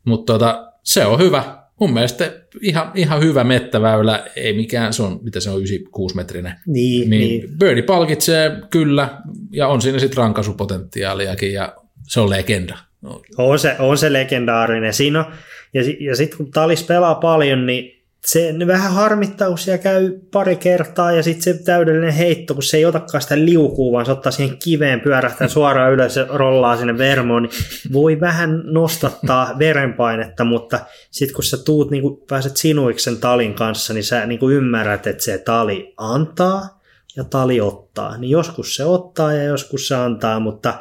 [0.05, 1.58] mutta tota, se on hyvä.
[1.81, 6.55] Mun mielestä ihan, ihan hyvä mettäväylä, ei mikään, se on, mitä se on, 96 metrinen.
[6.67, 7.59] Niin, Niin, niin.
[7.59, 9.09] Birdie palkitsee kyllä,
[9.51, 11.75] ja on siinä sitten rankasupotentiaaliakin, ja
[12.09, 12.79] se on legenda.
[13.03, 14.95] No, On se, on se legendaarinen.
[14.95, 15.33] Siinä on,
[15.75, 20.57] ja, ja sitten kun Talis pelaa paljon, niin se vähän harmittaa, kun siellä käy pari
[20.57, 24.33] kertaa ja sitten se täydellinen heitto, kun se ei otakaan sitä liukua, vaan se ottaa
[24.33, 27.53] siihen kiveen, pyörähtää suoraan ylös ja rollaa sinne vermoon, niin
[27.93, 33.95] voi vähän nostattaa verenpainetta, mutta sitten kun sä tuut, niin kun pääset sinuiksen talin kanssa,
[33.95, 36.81] niin sä niin ymmärrät, että se tali antaa
[37.17, 38.19] ja tali ottaa.
[38.19, 40.75] Niin joskus se ottaa ja joskus se antaa, mutta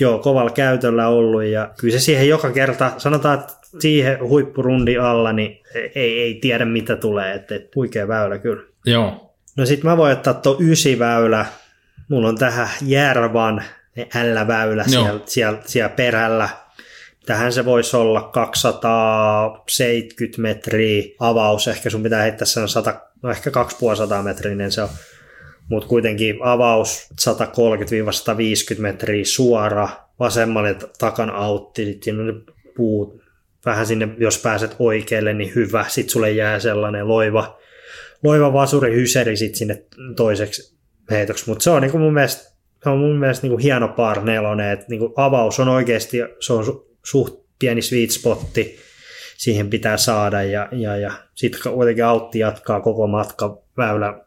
[0.00, 5.32] joo, kovalla käytöllä ollut ja kyllä se siihen joka kerta, sanotaan, että siihen huippurundi alla,
[5.32, 5.62] niin
[5.94, 8.62] ei, ei tiedä mitä tulee, että, että huikea väylä kyllä.
[8.86, 11.46] joo, No sit mä voin ottaa tuo ysiväylä,
[12.08, 13.62] mulla on tähän Järvan
[13.96, 16.48] L-väylä siellä, siellä, siellä perällä.
[17.26, 23.50] Tähän se voisi olla 270 metriä avaus, ehkä sun pitää heittää sen 100, no ehkä
[23.50, 24.88] 250 metrinen se on.
[25.68, 27.08] Mutta kuitenkin avaus
[28.76, 29.88] 130-150 metriä suora,
[30.20, 32.34] vasemmalle takan autti, sit siinä on ne
[32.76, 33.25] puut
[33.64, 35.84] vähän sinne, jos pääset oikealle, niin hyvä.
[35.88, 37.58] Sitten sulle jää sellainen loiva,
[38.22, 39.84] loiva vasuri hyseri sit sinne
[40.16, 40.76] toiseksi
[41.10, 41.44] heitoksi.
[41.48, 44.86] Mutta se on niinku mun mielestä, se on mun mielestä niinku hieno par nelonen, että
[44.88, 48.78] niinku avaus on oikeasti, se on su, suht pieni sweet spotti,
[49.36, 54.20] siihen pitää saada ja, ja, ja sitten kuitenkin autti jatkaa koko matka väylä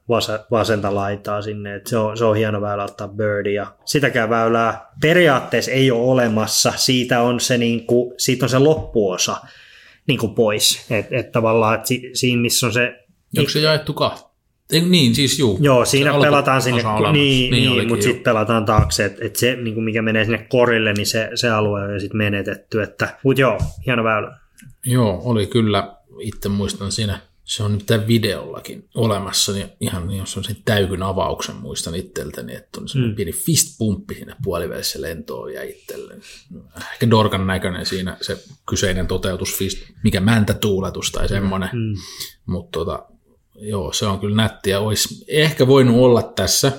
[0.52, 4.86] vasenta laitaa sinne, että se on, se on hieno väylä ottaa birdie ja sitäkään väylää
[5.02, 9.38] periaatteessa ei ole olemassa, siitä on se, niinku, siitä on se loppuosa
[10.08, 13.06] niinku pois, että et tavallaan et si, siinä missä on se
[13.38, 14.30] onko se jaettu kahta?
[14.72, 15.58] Ei, niin, siis juu.
[15.62, 19.74] Joo, siinä pelataan sinne, niin, niin, olikin, mutta sitten pelataan taakse, että et se niin
[19.74, 22.82] kuin mikä menee sinne korille, niin se, se alue on jo sitten menetetty.
[22.82, 24.38] Että, mutta joo, hieno väylä.
[24.86, 30.38] Joo, oli kyllä, itse muistan siinä, se on nyt tämän videollakin olemassa, niin ihan jos
[30.38, 33.16] on sen täykyn avauksen muistan itseltäni, että on semmoinen Mm.
[33.16, 36.14] pieni fistpumppi siinä puolivälissä lentoon ja itselle.
[36.94, 41.94] Ehkä Dorkan näköinen siinä se kyseinen toteutus, fist, mikä mäntätuuletus tai semmoinen, Mm.
[42.46, 43.06] mutta tota,
[43.56, 44.80] joo, se on kyllä nättiä.
[44.80, 46.72] Olisi ehkä voinut olla tässä,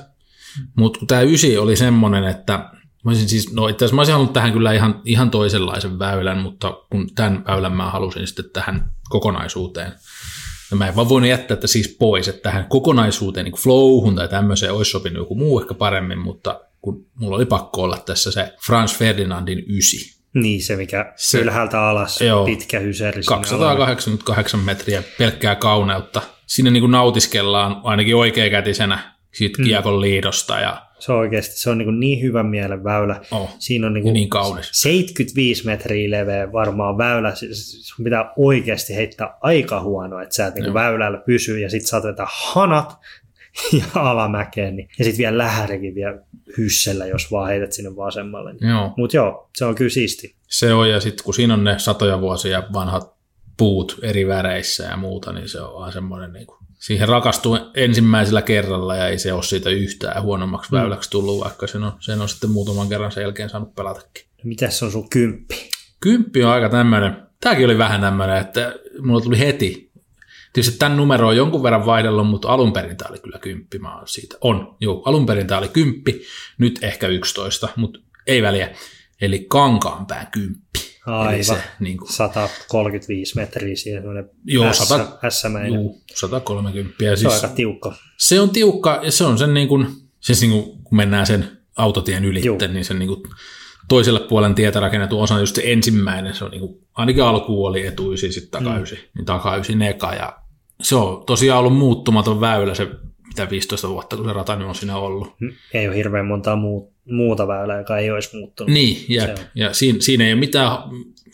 [0.74, 2.70] mutta kun tämä ysi oli semmoinen, että
[3.04, 6.38] mä olisin siis, no itse asiassa mä olisin halunnut tähän kyllä ihan, ihan toisenlaisen väylän,
[6.38, 9.92] mutta kun tämän väylän mä halusin sitten tähän kokonaisuuteen,
[10.70, 14.28] ja mä en vaan voinut jättää että siis pois, että tähän kokonaisuuteen, niin flowhun tai
[14.28, 18.52] tämmöiseen olisi sopinut joku muu ehkä paremmin, mutta kun mulla oli pakko olla tässä se
[18.66, 20.20] Franz Ferdinandin ysi.
[20.34, 22.44] Niin se, mikä Se- ylhäältä alas, Joo.
[22.44, 23.22] pitkä hysäri.
[23.28, 23.76] alalla.
[23.76, 26.22] 288 metriä pelkkää kauneutta.
[26.46, 29.64] Siinä niin kuin nautiskellaan ainakin oikeakätisenä siitä Mm.
[29.64, 33.20] kiekon liidosta ja Se on oikeasti se on niin, niin hyvä mielen väylä.
[33.30, 34.68] oh, Siinä on niin, kuin niin kaunis.
[34.72, 37.32] 75 metriä leveä varmaan väylä.
[37.52, 42.04] Sun pitää oikeasti heittää aika huono, että sä et niin väylällä pysy ja sit saat
[42.04, 42.96] vetää hanat
[43.78, 44.76] ja alamäkeen.
[44.76, 44.88] Niin.
[44.98, 46.18] Ja sitten vielä lähärikin vielä
[46.58, 48.52] hyssellä, jos vaan heität sinne vasemmalle.
[48.52, 48.70] Niin.
[48.70, 50.34] Joo, Mutta joo, se on kyllä siisti.
[50.48, 53.12] se on ja sitten kun siinä on ne satoja vuosia vanhat
[53.56, 58.42] puut eri väreissä ja muuta, niin se on vaan semmoinen niin kuin, siihen rakastuu ensimmäisellä
[58.42, 60.78] kerralla ja ei se ole siitä yhtään huonommaksi Mm.
[60.78, 64.24] väyläksi tullut, vaikka sen on, sen on sitten muutaman kerran sen jälkeen saanut pelatakin.
[64.44, 65.70] Mitäs se on sun kymppi?
[66.00, 69.90] Kymppi on aika tämmöinen, tämäkin oli vähän tämmöinen, että mulla tuli heti,
[70.52, 73.96] tietysti tämän numero on jonkun verran vaihdellut, mutta alun perin tämä oli kyllä kymppi, mä
[73.96, 76.22] oon siitä, on, joo, alun perin tämä oli kymppi,
[76.58, 78.70] nyt ehkä 11, mutta ei väliä,
[79.20, 80.89] eli Kankaanpään kymppi.
[81.18, 81.34] Aivan.
[81.34, 85.74] Eli se, niin kuin, 135 metriä siihen semmoinen Joo, S, 100 S-mäinen.
[85.74, 87.04] juu, 130.
[87.04, 87.94] Ja Se on siis, aika tiukka.
[88.18, 89.86] se on tiukka ja se on sen niin kuin,
[90.20, 92.58] siis niin kuin, kun mennään sen autotien Juu.
[92.72, 93.22] niin sen niin kuin,
[93.88, 97.68] toiselle puolen tietä rakennettu osa on just se ensimmäinen, se on niin kuin, ainakin alkuun
[97.70, 99.00] oli etuysi, sitten takaysi, mm.
[99.16, 100.36] niin takaysi eka ja
[100.82, 102.88] se on tosiaan ollut muuttumaton väylä se
[103.30, 105.36] mitä 15 vuotta, kun se rata nyt on siinä ollut.
[105.74, 108.72] Ei ole hirveän montaa muu, muuta väylää, joka ei olisi muuttunut.
[108.72, 109.36] Niin, jep.
[109.54, 110.70] ja siinä, siinä ei ole mitään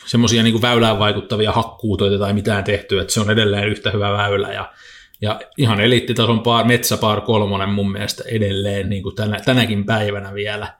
[0.07, 4.53] semmoisia niin väylään vaikuttavia hakkuutoita tai mitään tehty, että se on edelleen yhtä hyvä väylä
[4.53, 4.73] ja,
[5.21, 10.75] ja ihan eliittitason paar, metsäpaar kolmonen mun mielestä edelleen niin kuin tänä, tänäkin päivänä vielä.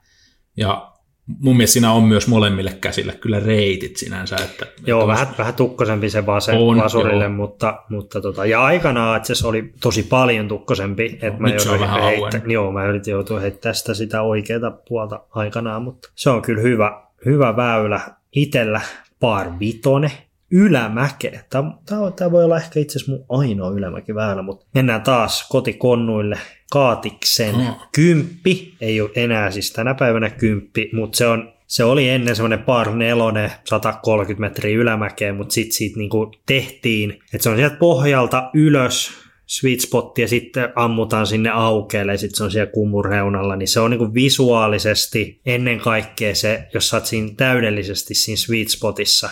[0.57, 0.91] Ja
[1.39, 4.35] mun mielestä siinä on myös molemmille käsille kyllä reitit sinänsä.
[4.35, 7.33] Että, joo, että vähän, vähän tukkosempi se vase, On, vasurille, joo.
[7.33, 11.19] mutta, mutta tota, ja aikanaan itse asiassa oli tosi paljon tukkosempi.
[11.21, 12.51] että mä nyt se on vähän heittää, auennut.
[12.51, 17.01] Joo, mä yritin joutua heittämään sitä, sitä oikeaa puolta aikanaan, mutta se on kyllä hyvä,
[17.25, 18.01] hyvä väylä.
[18.31, 18.81] Itellä
[19.19, 20.11] par vitone
[20.51, 21.43] ylämäkeä.
[21.49, 26.37] Tämä, tämä, tämä voi olla ehkä itse asiassa mun ainoa ylämäkiväylä, mutta mennään taas kotikonnuille.
[26.71, 27.73] Kaatiksen Mm.
[27.91, 32.63] kymppi, ei ole enää siis tänä päivänä kymppi, mutta se, on, se oli ennen semmoinen
[32.63, 38.49] par nelonen, 130 metriä ylämäkeä, mutta sitten siitä niinku tehtiin, että se on sieltä pohjalta
[38.53, 39.11] ylös,
[39.45, 43.79] sweet spot ja sitten ammutaan sinne aukeelle ja sitten se on siellä kumurreunalla, niin se
[43.79, 49.29] on niinku visuaalisesti ennen kaikkea se, jos sä oot siinä täydellisesti siinä sweet spotissa,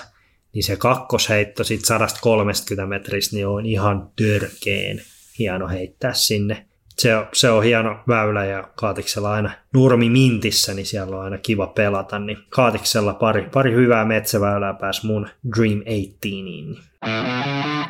[0.53, 5.01] niin se kakkosheitto sit 130 metristä niin on ihan törkeen
[5.39, 6.65] hieno heittää sinne.
[6.97, 11.37] Se on, se on hieno väylä ja Kaatiksella aina nurmi mintissä, niin siellä on aina
[11.37, 12.19] kiva pelata.
[12.19, 16.79] Niin Kaatiksella pari, pari hyvää metsäväylää pääsi mun Dream 18iin.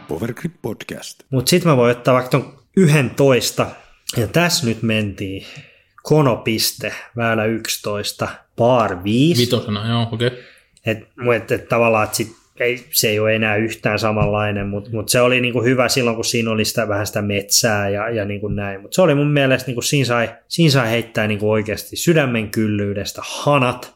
[0.08, 1.20] Powergrip Podcast.
[1.30, 3.68] Mutta sitten mä voin ottaa vaikka ton 11.
[4.18, 5.46] Ja tässä nyt mentiin
[6.04, 9.42] konopiste, väylä 11, par 5.
[9.42, 10.28] Vitosena, joo, okei.
[10.28, 10.40] Okay.
[10.86, 10.98] Et,
[11.36, 15.22] et, et tavallaan, että sit ei, se ei ole enää yhtään samanlainen, mutta mut se
[15.22, 18.82] oli niinku hyvä silloin, kun siinä oli sitä, vähän sitä metsää ja, ja niinku näin.
[18.82, 23.22] Mutta se oli mun mielestä, niinku, siinä, sai, siinä sai heittää niinku oikeasti sydämen kyllyydestä
[23.26, 23.96] hanat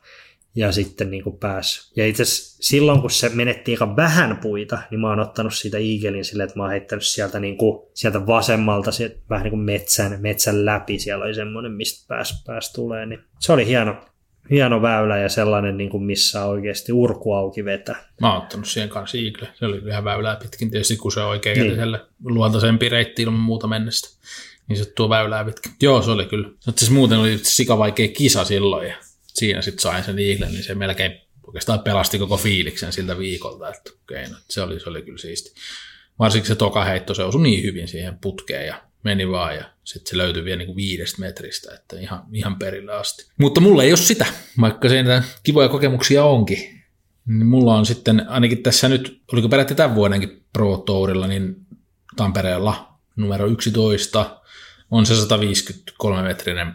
[0.55, 1.91] ja sitten niinku pääs.
[1.95, 6.25] Ja itse silloin, kun se menettiin aika vähän puita, niin mä oon ottanut siitä Eaglein
[6.25, 10.65] silleen, että mä oon heittänyt sieltä, niinku, sieltä vasemmalta sieltä, vähän niin kuin metsän, metsän
[10.65, 10.99] läpi.
[10.99, 13.05] Siellä oli semmoinen, mistä pääs, pääs tulee.
[13.05, 13.95] Niin se oli hieno,
[14.51, 18.05] hieno väylä ja sellainen, niin kuin missä oikeasti urku auki vetää.
[18.21, 19.47] Mä oon ottanut siihen kanssa Eagle.
[19.53, 21.97] Se oli ihan väylää pitkin tietysti, kun se oikein niin.
[22.23, 24.09] luontaisempi reitti ilman muuta mennestä.
[24.67, 25.71] Niin se tuo väylää pitkin.
[25.81, 26.47] Joo, se oli kyllä.
[26.65, 28.95] Mutta siis muuten oli sika vaikea kisa silloin ja
[29.27, 33.69] siinä sitten sain sen Eagle, niin se melkein oikeastaan pelasti koko fiiliksen siltä viikolta.
[33.69, 35.53] Että okay, no, se, oli, se oli kyllä siisti.
[36.19, 40.09] Varsinkin se toka heitto, se osui niin hyvin siihen putkeen ja meni vaan ja sitten
[40.09, 43.25] se löytyi vielä niin viidestä metristä, että ihan, ihan perille asti.
[43.37, 44.25] Mutta mulla ei ole sitä,
[44.61, 46.79] vaikka siinä kivoja kokemuksia onkin.
[47.25, 51.55] Niin mulla on sitten ainakin tässä nyt, oliko peräti tämän vuodenkin Pro Tourilla, niin
[52.15, 54.41] Tampereella numero 11
[54.91, 56.73] on se 153-metrinen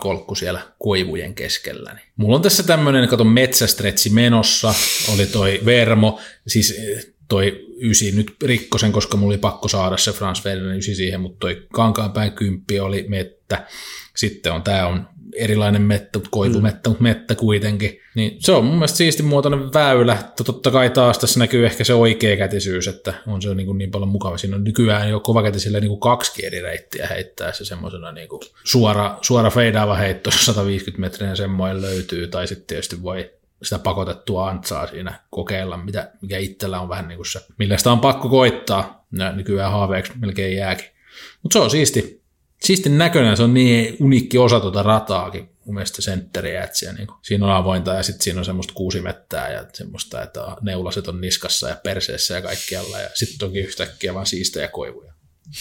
[0.00, 1.92] kolkku siellä koivujen keskellä.
[1.94, 2.06] Niin.
[2.16, 4.74] Mulla on tässä tämmöinen, kato metsästretsi menossa,
[5.14, 6.74] oli toi Vermo, siis
[7.32, 11.38] toi ysi nyt rikkosen, koska mulla oli pakko saada se Frans Ferdinand ysi siihen, mutta
[11.40, 13.66] toi Kankaanpäin kymppi oli mettä.
[14.16, 16.90] Sitten on, tää on erilainen mettä, mutta koivumettä, mm.
[16.90, 18.00] mutta mettä kuitenkin.
[18.14, 20.16] Niin se on mun mielestä siisti muotoinen väylä.
[20.44, 23.90] Totta kai taas tässä näkyy ehkä se oikea kätisyys, että on se niin, kuin niin
[23.90, 24.38] paljon mukava.
[24.38, 28.40] Siinä on nykyään jo kovakätisillä niin kuin kaksi eri reittiä heittää se semmoisena niin kuin
[28.64, 33.30] suora, suora feidaava heitto, 150 metriä semmoinen löytyy, tai sitten tietysti voi
[33.62, 37.92] sitä pakotettua antsaa siinä kokeilla, mitä, mikä itsellä on vähän niin kuin se, millä sitä
[37.92, 39.06] on pakko koittaa.
[39.18, 40.86] Ja nykyään haaveeksi melkein jääkin.
[41.42, 42.22] Mutta se on siisti,
[42.60, 47.18] siisti näköinen, se on niin uniikki osa tuota rataakin, mun mielestä sentteriä, että niin kuin,
[47.22, 51.68] siinä on avointa ja sitten siinä on semmoista kuusimettää ja semmoista, että neulaset on niskassa
[51.68, 55.12] ja perseessä ja kaikkialla ja sitten toki yhtäkkiä vaan siistejä koivuja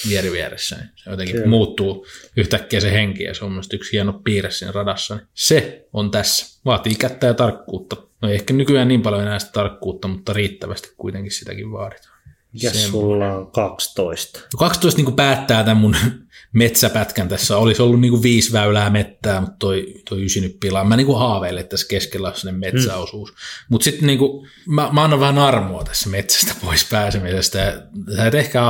[0.10, 0.76] vieri vieressä.
[0.76, 1.48] Niin se jotenkin Kyllä.
[1.48, 2.06] muuttuu
[2.38, 5.16] yhtäkkiä se henki ja se on mielestäni yksi hieno piirre siinä radassa.
[5.16, 6.60] Niin se on tässä.
[6.66, 7.96] Vaatii kättä ja tarkkuutta.
[8.22, 12.22] No ei ehkä nykyään niin paljon enää sitä tarkkuutta, mutta riittävästi kuitenkin sitäkin vaaditaan.
[12.54, 14.40] Ja sulla on 12.
[14.58, 15.96] 12 niin päättää tämän mun
[16.54, 17.58] metsäpätkän tässä.
[17.58, 20.84] Olisi ollut niin kuin viisi väylää mettää, mutta toi, toi ysi nyt pilaa.
[20.84, 23.30] Mä niin kuin haaveilen, että tässä keskellä on sellainen metsäosuus.
[23.30, 23.38] Hmm.
[23.70, 27.88] Mutta sitten niin kuin, mä, mä annan vähän armoa tässä metsästä pois pääsemisestä.
[28.16, 28.62] Sä et ehkä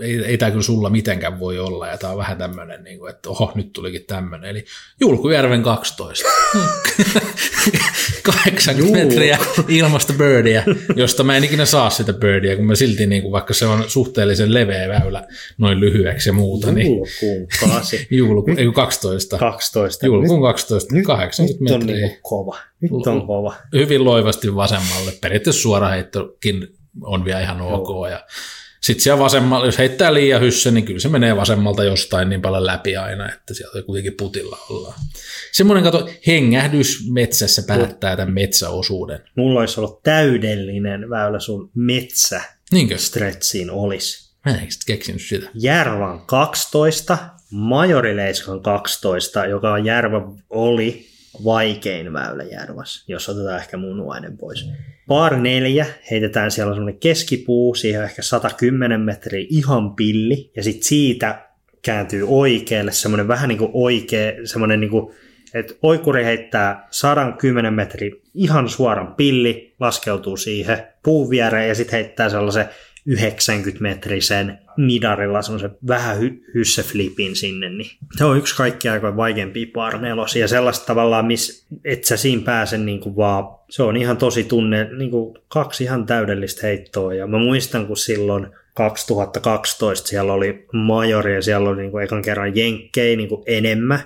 [0.00, 3.10] ei, ei tämä kyllä sulla mitenkään voi olla, ja tämä on vähän tämmöinen, niin kuin,
[3.10, 4.50] että oho, nyt tulikin tämmöinen.
[4.50, 4.64] Eli
[5.00, 6.28] Julkujärven 12.
[8.22, 8.92] 80 Juu.
[8.92, 10.62] metriä ilmasta birdia,
[10.96, 13.84] josta mä en ikinä saa sitä birdia, kun mä silti, niin kuin, vaikka se on
[13.86, 15.26] suhteellisen leveä väylä
[15.58, 16.68] noin lyhyeksi ja muuta.
[16.68, 17.98] Julkuun 8.
[17.98, 19.38] Niin, julku, ei 12.
[19.38, 20.06] 12.
[20.06, 22.06] Julkuun 12, nyt, 80 nyt on metriä.
[22.06, 22.58] Niin kova.
[22.80, 23.54] Nyt on kova.
[23.72, 25.12] Hyvin loivasti vasemmalle.
[25.20, 26.68] Periaatteessa suoraheittokin
[27.02, 27.88] on vielä ihan ok.
[27.88, 28.06] Joo.
[28.06, 28.26] Ja
[28.82, 32.66] sitten siellä vasemmalla, jos heittää liian hyssä, niin kyllä se menee vasemmalta jostain niin paljon
[32.66, 35.00] läpi aina, että sieltä kuitenkin putilla ollaan.
[35.52, 39.20] Semmoinen kato, hengähdys metsässä päättää tämän metsäosuuden.
[39.36, 42.40] Mulla olisi ollut täydellinen väylä sun metsä
[42.72, 42.98] Niinkö?
[42.98, 44.32] stretchiin olisi.
[44.46, 45.50] Mä en keksinyt sitä.
[45.54, 47.18] Järvan 12,
[47.50, 51.06] Majorileiskan 12, joka on Järvä oli
[51.44, 54.68] vaikein väylä Järvas, jos otetaan ehkä munuainen pois.
[55.12, 61.48] Par 4 heitetään siellä semmoinen keskipuu, siihen ehkä 110 metriä ihan pilli, ja sitten siitä
[61.82, 65.14] kääntyy oikealle semmoinen vähän niin kuin oikea, semmoinen niin kuin,
[65.54, 72.28] että oikuri heittää 110 metriä ihan suoran pilli, laskeutuu siihen puun viereen ja sitten heittää
[72.28, 72.66] sellaisen
[73.08, 80.40] 90-metrisen midarilla semmoisen vähän hy- hysseflipin sinne, niin se on yksi kaikki aika vaikeampia parnelosia
[80.40, 84.44] ja sellaista tavallaan, miss, et sä siinä pääse niin kuin vaan, se on ihan tosi
[84.44, 90.66] tunne, niin kuin kaksi ihan täydellistä heittoa ja mä muistan, kun silloin 2012 siellä oli
[90.72, 94.00] majori ja siellä oli niin kuin ekan kerran jenkkei niin kuin enemmän,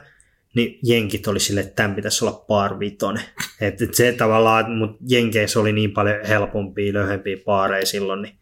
[0.55, 3.23] niin jenkit oli sille, että tämän pitäisi olla par vitonen.
[3.61, 8.35] Et, et se tavallaan, mutta jenkeissä oli niin paljon helpompia, löyhempiä paareja silloin, niin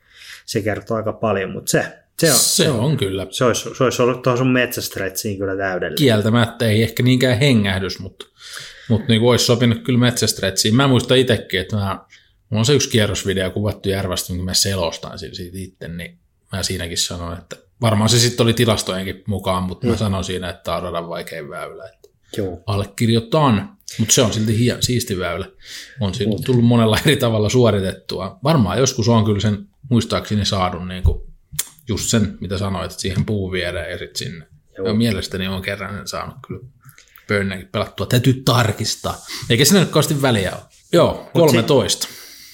[0.45, 1.87] se kertoo aika paljon, mutta se,
[2.21, 3.27] se, on, Se on kyllä.
[3.31, 5.99] se, olisi, se olisi ollut tuohon sun metsästretsiin kyllä täydellinen.
[5.99, 8.27] Kieltämättä ei ehkä niinkään hengähdys, mutta,
[8.89, 10.75] mutta niin olisi sopinut kyllä metsästretsiin.
[10.75, 11.99] Mä muistan itsekin, että mä,
[12.51, 16.19] mulla on se yksi kierrosvideo kuvattu Järvästä, minkä mä selostan siitä itse, niin
[16.53, 20.63] mä siinäkin sanoin, että varmaan se sitten oli tilastojenkin mukaan, mutta mä sanoin siinä, että
[20.63, 21.85] tämä on radan vaikein väylä.
[21.89, 22.04] Että
[22.37, 22.63] Joo.
[22.67, 25.47] allekirjoitan, mutta se on silti hien, siisti väylä.
[26.01, 28.39] On siinä tullut monella eri tavalla suoritettua.
[28.45, 29.59] Varmaan joskus on kyllä sen
[29.91, 31.21] muistaakseni saadun niin kuin
[31.89, 34.47] just sen, mitä sanoit, että siihen puun viereen ja sitten sinne.
[34.79, 34.87] Joo.
[34.87, 36.61] Ja mielestäni on kerran sen saanut kyllä
[37.29, 38.07] Burnäkin pelattua.
[38.07, 39.25] Täytyy tarkistaa.
[39.51, 40.61] Eikä siinä nyt väliä ole.
[40.93, 42.09] Joo, 13.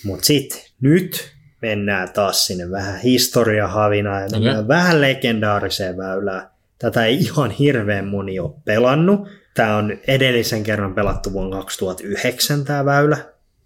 [0.04, 4.68] Mutta sitten nyt mennään taas sinne vähän historiahavinaa ja mennään okay.
[4.68, 6.50] vähän legendaariseen väylään.
[6.78, 9.28] Tätä ei ihan hirveän moni ole pelannut.
[9.54, 13.16] Tämä on edellisen kerran pelattu vuonna 2009 tämä väylä.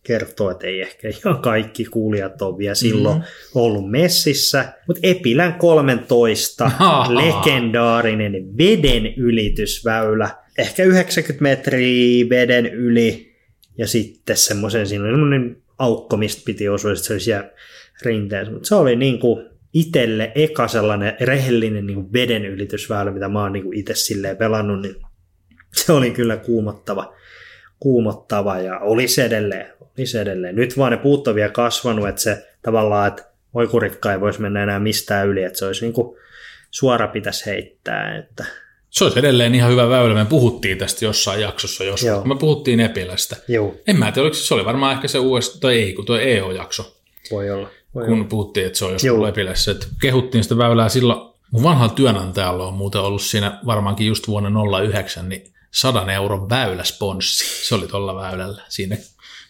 [0.03, 3.61] Kertoo, että ei ehkä ihan kaikki kuulijat ole vielä silloin mm-hmm.
[3.61, 4.73] ollut messissä.
[4.87, 6.70] Mutta Epilän 13
[7.09, 10.31] legendaarinen veden ylitysväylä.
[10.59, 13.35] Ehkä 90 metriä veden yli
[13.79, 17.51] ja sitten semmoisen, siinä oli aukko, mistä piti osua, että se olisi siellä
[18.03, 18.53] rinteessä.
[18.53, 23.42] Mutta se oli niin kuin itselle eka sellainen rehellinen niin kuin veden ylitysväylä, mitä mä
[23.42, 24.97] oon niin kuin itse silleen pelannut, niin
[25.85, 27.15] se oli kyllä kuumottava,
[27.81, 30.57] kuumottava ja oli se edelleen, oli se edelleen.
[30.57, 34.63] Nyt vaan ne puut on vielä kasvanut, että se tavallaan, että oikurikka ei voisi mennä
[34.63, 36.17] enää mistään yli, että se olisi niin kuin
[36.71, 38.45] suora pitäisi heittää, että
[38.91, 40.15] Se olisi edelleen ihan hyvä väylä.
[40.15, 42.07] Me puhuttiin tästä jossain jaksossa joskus.
[42.09, 42.25] Joo.
[42.25, 43.37] Me puhuttiin Epilästä.
[43.49, 46.07] joo, En mä tiedä, oliko se, se oli varmaan ehkä se US, tai ei, kun
[46.07, 46.97] tuo EO-jakso.
[47.31, 47.69] voi olla.
[47.95, 48.25] Voi kun olla.
[48.25, 49.71] puhuttiin, että se on joskus Epilässä.
[49.71, 54.51] Että kehuttiin sitä väylää silloin, mun vanhalla työnantajalla on muuten ollut siinä varmaankin just vuonna
[54.89, 57.67] 09, niin 100 euron väyläsponssi.
[57.69, 58.63] Se oli tuolla väylällä.
[58.69, 58.97] Siinä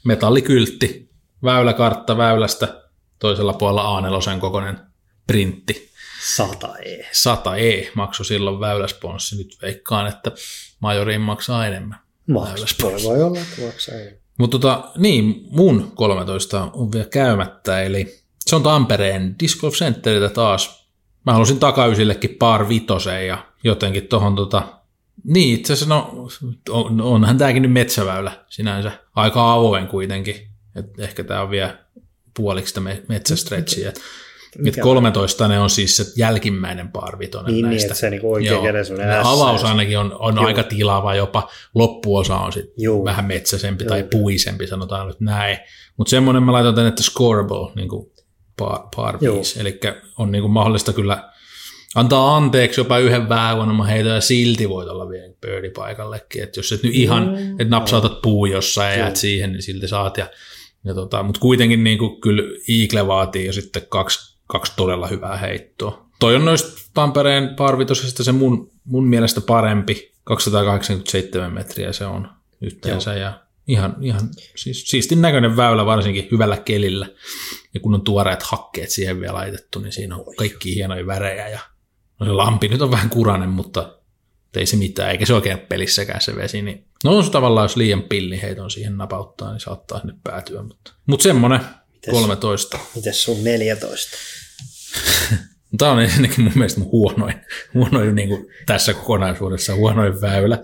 [0.04, 1.10] metallikyltti,
[1.42, 2.82] väyläkartta väylästä,
[3.18, 4.80] toisella puolella A4 kokoinen
[5.26, 5.90] printti.
[6.36, 7.08] Sata e.
[7.12, 9.36] 100 E maksoi silloin väyläsponssi.
[9.36, 10.32] Nyt veikkaan, että
[10.80, 11.98] majoriin maksaa enemmän.
[12.26, 14.20] Maks, voi, olla, että maksaa enemmän.
[14.38, 20.34] Mutta tota, niin, mun 13 on vielä käymättä, eli se on Tampereen Disc Golf Centeriltä
[20.34, 20.88] taas.
[21.26, 24.83] Mä halusin takaysillekin par vitoseen ja jotenkin tohon tota,
[25.24, 26.28] niin itse asiassa no,
[26.70, 31.78] on, onhan tääkin nyt metsäväylä sinänsä, aika avoin kuitenkin, et ehkä tää on vielä
[32.36, 33.88] puoliksi sitä me- metsästretchiä.
[33.88, 37.86] Et, et Mikä 13 ne on siis se jälkimmäinen par vitonen Niin, niin, näistä.
[37.86, 42.36] että se niinku oikein semmoinen Ja ässä avaus ainakin on, on aika tilava, jopa loppuosa
[42.36, 43.04] on sitten Juu.
[43.04, 44.08] vähän metsäisempi tai Joo.
[44.10, 45.58] puisempi, sanotaan nyt näin.
[45.96, 48.12] Mutta semmoinen mä laitan tänne, että scoreable, niin kuin
[48.58, 49.18] par, par.
[49.60, 49.80] Eli
[50.18, 51.33] on niin kuin mahdollista kyllä
[51.94, 56.42] antaa anteeksi jopa yhden vähän huonomman heiton ja silti voit olla vielä birdie paikallekin.
[56.42, 57.50] Että jos et nyt ihan, Mm.
[57.50, 59.04] että napsautat puu jossain ja Joo.
[59.04, 60.18] jäät siihen, niin silti saat.
[60.18, 60.26] Ja,
[60.84, 65.36] ja tota, Mutta kuitenkin niin kuin kyllä Eagle vaatii jo sitten kaksi, kaksi todella hyvää
[65.36, 66.06] heittoa.
[66.20, 70.12] Toi on noista Tampereen parvitosesta se mun, mun mielestä parempi.
[70.24, 72.28] 287 metriä se on
[72.60, 74.20] yhteensä ja ihan, ihan
[74.56, 77.06] siis, siistin näköinen väylä varsinkin hyvällä kelillä.
[77.74, 81.60] Ja kun on tuoreet hakkeet siihen vielä laitettu, niin siinä on kaikki hienoja värejä ja
[82.20, 83.98] no se lampi nyt on vähän kuranen, mutta
[84.56, 86.62] ei se mitään, eikä se oikein pelissäkään se vesi.
[86.62, 90.62] Niin, no on se tavallaan, jos liian pilliheiton siihen napauttaa, niin saattaa sinne päätyä.
[90.62, 91.60] Mutta, mutta semmoinen
[91.92, 92.10] Mites?
[92.10, 92.78] 13.
[92.96, 94.16] Mites sun 14?
[95.78, 97.34] Tämä on ensinnäkin mun mielestä mun huonoin,
[97.74, 100.58] huonoin niin kuin tässä kokonaisuudessa huonoin väylä.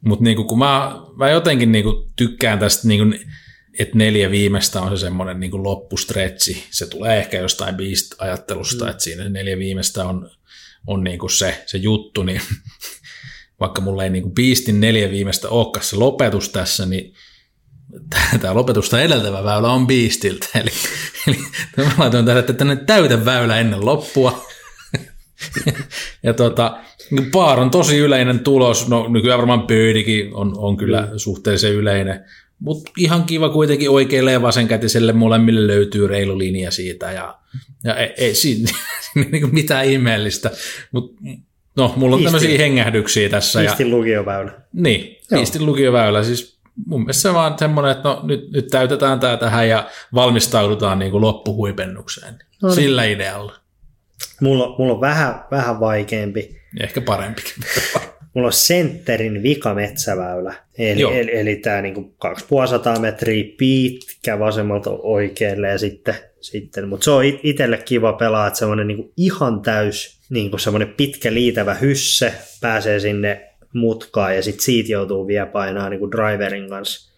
[0.00, 3.20] Mutta niin kun mä, mä jotenkin niin kuin tykkään tästä, niin kuin,
[3.78, 6.64] että neljä viimeistä on se semmoinen niin kuin loppustretsi.
[6.70, 8.90] Se tulee ehkä jostain Beast-ajattelusta, mm.
[8.90, 10.30] että siinä neljä viimeistä on,
[10.86, 12.40] on niin kuin se, se juttu, niin
[13.60, 17.14] vaikka mulla ei niin kuin Beastin neljä viimeistä olekaan se lopetus tässä, niin
[18.40, 20.46] tämä lopetusta edeltävä väylä on Beastiltä.
[20.60, 20.70] Eli,
[21.26, 21.36] eli
[21.76, 24.46] mä laitoin tälle, että tänne täytä väylä ennen loppua.
[26.22, 26.78] ja tota,
[27.32, 31.18] Paar on tosi yleinen tulos, no nykyään varmaan Birdikin on, on kyllä mm.
[31.18, 32.24] suhteellisen yleinen,
[32.58, 37.38] mutta ihan kiva kuitenkin oikealle ja vasenkätiselle molemmille löytyy reilu linja siitä ja,
[37.84, 38.72] ja ei, ei siinä,
[39.12, 40.50] siinä niinku mitään ihmeellistä,
[40.92, 41.22] mutta
[41.76, 42.40] no mulla on Iistin.
[42.40, 43.62] tämmöisiä hengähdyksiä tässä.
[43.62, 44.52] Iistin ja, lukioväylä.
[44.72, 45.40] Niin, Joo.
[45.40, 49.68] Iistin lukioväylä, siis mun mielestä se vaan semmoinen, että no nyt, nyt täytetään tämä tähän
[49.68, 52.34] ja valmistaudutaan niin kuin loppuhuipennukseen.
[52.62, 52.74] No niin.
[52.74, 53.56] Sillä idealla.
[54.40, 56.60] Mulla, mulla on vähän, vähän vaikeampi.
[56.80, 57.52] Ehkä parempikin.
[58.34, 60.54] mulla on sentterin vikametsäväylä.
[60.78, 67.10] Eli, eli, eli tämä niinku 250 metriä pitkä vasemmalta oikealle ja sitten, sitten mutta se
[67.10, 73.00] on itselle kiva pelaa, että semmoinen niinku ihan täys niinku semmoinen pitkä liitävä hysse pääsee
[73.00, 77.12] sinne mutkaan ja sitten siitä joutuu vielä painaa niinku driverin kanssa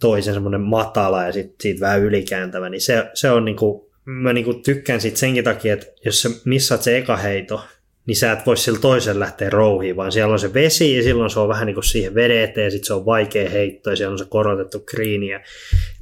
[0.00, 4.54] toisen semmoinen matala ja sitten siitä vähän ylikääntävä, niin se, se on niinku, mä niinku
[4.54, 7.64] tykkään siitä senkin takia, että jos sä missaat se eka heito,
[8.06, 11.30] niin sä et voi sillä toisen lähteä rouhiin, vaan siellä on se vesi ja silloin
[11.30, 14.12] se on vähän niin kuin siihen vedeteen ja sitten se on vaikea heitto ja siellä
[14.12, 15.28] on se korotettu kriini.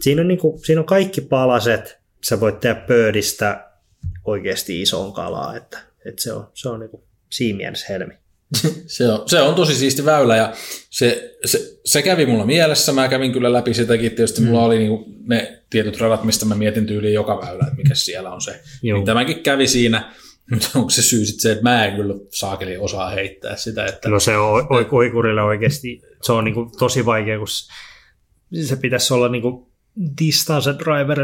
[0.00, 3.70] Siinä on, niin kuin, siinä on kaikki palaset, sä voit tehdä pöydistä
[4.24, 8.14] oikeasti isoon kalaa, että, että se on, se on niin kuin siinä mielessä helmi.
[8.86, 10.52] se, on, se on tosi siisti väylä ja
[10.90, 12.92] se, se, se kävi mulla mielessä.
[12.92, 14.10] Mä kävin kyllä läpi sitäkin.
[14.10, 14.46] Tietysti mm.
[14.46, 18.32] mulla oli niinku ne tietyt radat, mistä mä mietin tyyliin joka väylä, että mikä siellä
[18.32, 18.60] on se.
[18.82, 20.12] Niin tämäkin kävi siinä.
[20.50, 23.86] Mutta onko se syy sitten se, että mä en kyllä saakeli osaa heittää sitä?
[23.86, 24.08] Että...
[24.08, 27.48] No se on oikurille oikeasti, se on niinku tosi vaikea, kun
[28.66, 29.72] se pitäisi olla niinku
[30.20, 31.18] distance driver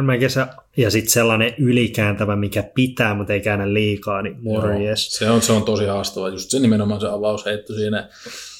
[0.76, 5.12] ja sitten sellainen ylikääntävä, mikä pitää, mutta ei käännä liikaa, niin morjes.
[5.12, 8.08] Se on, se on tosi haastava, just se nimenomaan se avausheitto siinä,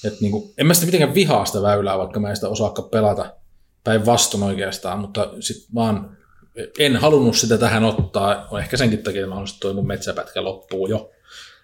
[0.05, 3.33] että niinku, en mä sitä mitenkään vihaa sitä väylää, vaikka mä en sitä osaakka pelata
[3.85, 6.17] päinvastoin oikeastaan, mutta sitten vaan
[6.79, 10.87] en halunnut sitä tähän ottaa, ehkä senkin takia, että mä haluaisin, toi mun metsäpätkä loppuu
[10.87, 11.11] jo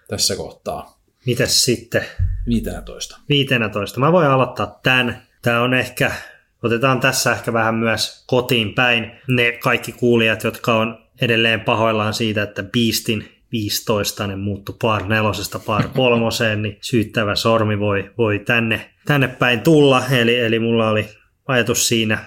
[0.07, 1.01] tässä kohtaa.
[1.25, 2.05] Mitäs sitten?
[2.47, 3.19] 15.
[3.29, 3.99] 15.
[3.99, 5.27] Mä voin aloittaa tämän.
[5.41, 6.11] Tämä on ehkä,
[6.63, 12.43] otetaan tässä ehkä vähän myös kotiin päin ne kaikki kuulijat, jotka on edelleen pahoillaan siitä,
[12.43, 18.91] että Beastin 15 ne muuttui par nelosesta par kolmoseen, niin syyttävä sormi voi, voi tänne,
[19.05, 20.03] tänne päin tulla.
[20.11, 21.09] Eli, eli mulla oli
[21.47, 22.17] ajatus siinä,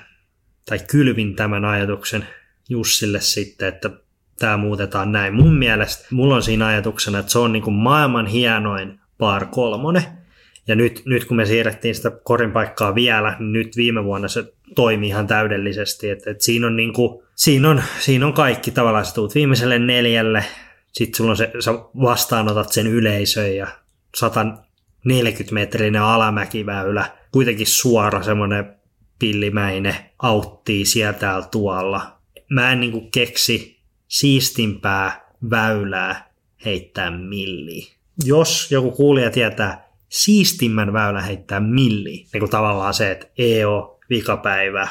[0.67, 2.27] tai kylvin tämän ajatuksen
[2.69, 3.91] Jussille sitten, että
[4.39, 5.35] tämä muutetaan näin.
[5.35, 10.24] Mun mielestä mulla on siinä ajatuksena, että se on niin kuin maailman hienoin par kolmonen.
[10.69, 14.53] Ja nyt, nyt kun me siirrettiin sitä korin paikkaa vielä, niin nyt viime vuonna se
[14.75, 16.11] toimii ihan täydellisesti.
[16.11, 19.79] Et, et siinä, on niin kuin, siinä, on, siinä on kaikki tavallaan, sä tuut viimeiselle
[19.79, 20.45] neljälle,
[20.93, 23.67] sitten sulla on se, sä vastaanotat sen yleisön ja
[24.15, 28.75] 140 metrinen alamäkiväylä, kuitenkin suora semmoinen
[29.19, 32.15] pillimäinen auttii sieltä tuolla
[32.51, 36.35] mä en niinku keksi siistimpää väylää
[36.65, 37.93] heittää milliin.
[38.25, 39.84] Jos joku kuulija tietää
[40.15, 44.89] siistimmän väylä heittää milliin, niin kuin tavallaan se, että EO, vikapäivä,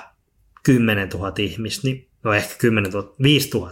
[0.63, 3.71] 10 000 ihmistä, niin no ehkä 10 000, 5 000.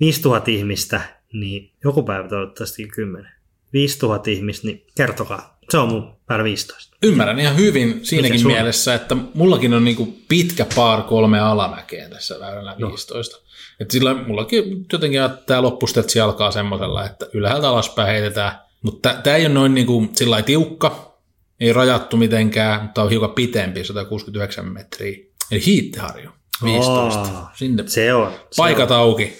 [0.00, 1.00] 5 000 ihmistä,
[1.32, 3.32] niin joku päivä toivottavasti 10.
[3.72, 5.58] 5 000 ihmistä, niin kertokaa.
[5.70, 6.96] Se on mun päällä 15.
[7.02, 12.76] Ymmärrän ihan hyvin siinäkin mielessä, että mullakin on niinku pitkä par kolme alamäkeä tässä väylällä
[12.78, 13.36] 15.
[13.36, 13.42] No.
[13.80, 18.52] Et sillä mullakin jotenkin tämä loppustetsi alkaa semmoisella, että ylhäältä alaspäin heitetään.
[18.82, 21.18] Mutta tämä ei ole noin niinku sillä tiukka,
[21.60, 25.18] ei rajattu mitenkään, mutta on hiukan pitempi, 169 metriä.
[25.50, 26.30] Eli hiittiharju,
[26.64, 27.20] 15.
[27.20, 28.32] Oh, Sinne se on.
[28.56, 29.00] Paikat se on.
[29.00, 29.32] auki.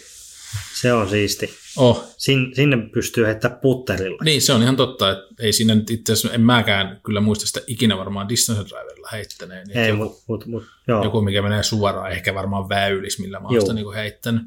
[0.80, 1.50] Se on siisti.
[1.76, 2.04] Oh.
[2.18, 4.18] Sin, sinne pystyy heittämään putterilla.
[4.24, 7.46] Niin, se on ihan totta, että ei siinä nyt itse asiassa, en mäkään kyllä muista
[7.46, 9.70] sitä ikinä varmaan distance driverilla heittäneen.
[9.70, 11.04] Ei, joku, mut, mut, mut, joo.
[11.04, 14.42] joku, mikä menee suoraan, ehkä varmaan väylis, millä mä oon sitä niin heittänyt.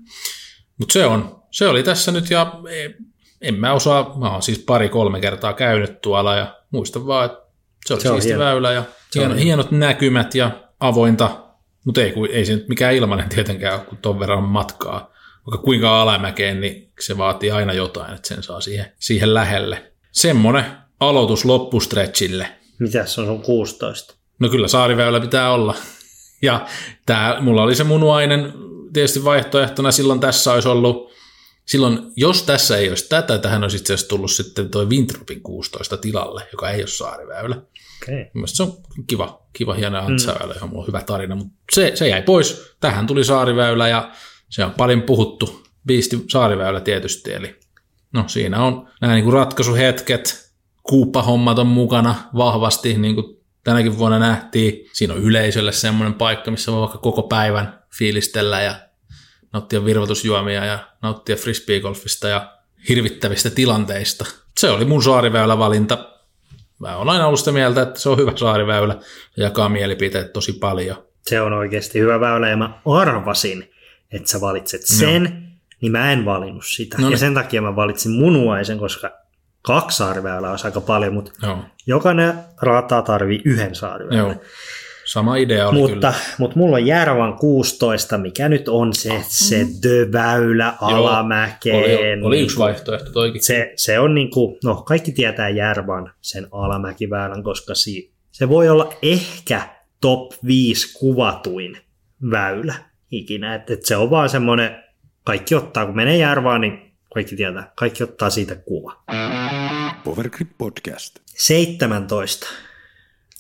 [0.78, 2.60] Mutta se, on, se oli tässä nyt ja
[3.46, 7.40] en mä osaa, mä oon siis pari-kolme kertaa käynyt tuolla ja muistan vaan, että
[7.86, 8.44] se oli se siisti hieno.
[8.44, 8.84] väylä ja
[9.16, 11.30] hieno, hienot näkymät ja avointa,
[11.86, 15.16] mutta ei, ei se nyt mikään ilmainen tietenkään ole, kun ton verran matkaa
[15.46, 19.92] vaikka kuinka alamäkeen, niin se vaatii aina jotain, että sen saa siihen, siihen lähelle.
[20.12, 20.66] Semmonen
[21.00, 22.48] aloitus loppustretchille.
[22.80, 24.16] Mitäs on sun 16?
[24.40, 25.76] No kyllä saariväylä pitää olla.
[26.42, 26.66] Ja
[27.06, 28.54] tää, mulla oli se munuainen
[28.94, 31.12] tietysti vaihtoehtona silloin tässä olisi ollut,
[31.66, 35.98] silloin jos tässä ei olisi tätä, tähän olisi itse asiassa tullut sitten toi Wintropin 16
[35.98, 37.56] tilalle, joka ei ole saariväylä.
[38.04, 38.26] Okay.
[38.34, 40.60] Mielestäni se on kiva, kiva hieno antsaväylä, mm.
[40.60, 42.76] johon on hyvä tarina, mutta se, se jäi pois.
[42.80, 44.12] Tähän tuli saariväylä ja
[44.50, 47.56] se on paljon puhuttu biisti saariväylä tietysti, eli
[48.14, 50.52] no siinä on nämä niin kuin ratkaisuhetket,
[50.84, 54.90] kuuppahommat on mukana vahvasti, niin kuin tänäkin vuonna nähtiin.
[54.94, 58.76] Siinä on yleisölle semmoinen paikka, missä voi vaikka koko päivän fiilistellä ja
[59.56, 62.54] nauttia virvoitusjuomia ja nauttia frisbeegolfista ja
[62.90, 64.26] hirvittävistä tilanteista.
[64.58, 66.10] se oli mun saariväylävalinta.
[66.80, 68.96] Mä oon aina ollut sitä mieltä, että se on hyvä saariväylä
[69.38, 70.98] ja jakaa mielipiteet tosi paljon.
[71.22, 73.72] Se on oikeasti hyvä väylä ja mä arvasin,
[74.12, 75.30] että sä valitset sen, no.
[75.82, 76.98] niin mä en valinnut sitä.
[77.00, 79.12] No ja sen takia mä valitsin munuaisen, koska
[79.62, 84.26] kaksi saariväylää olisi aika paljon, mutta Joo, jokainen rata tarvii yhden saariväylän.
[84.26, 84.36] joo.
[85.06, 86.14] Sama idea oli Mutta, kyllä.
[86.38, 92.20] mutta mulla on Järvan 16, mikä nyt on se, se The-väylä alamäkeen.
[92.20, 93.44] Oli, oli yksi vaihtoehto toikin.
[93.44, 98.70] se, se on niin kuin, no kaikki tietää Järvan sen alamäkiväylän, koska si, se voi
[98.70, 99.62] olla ehkä
[100.02, 101.78] top 5 kuvatuin
[102.32, 102.76] väylä
[103.12, 103.56] ikinä.
[103.56, 104.84] Et, et se on vaan semmoinen,
[105.24, 109.04] kaikki ottaa, kun menee Järvaan, niin kaikki tietää, kaikki ottaa siitä kuva.
[110.04, 111.20] Powergrip Podcast.
[111.26, 112.48] 17.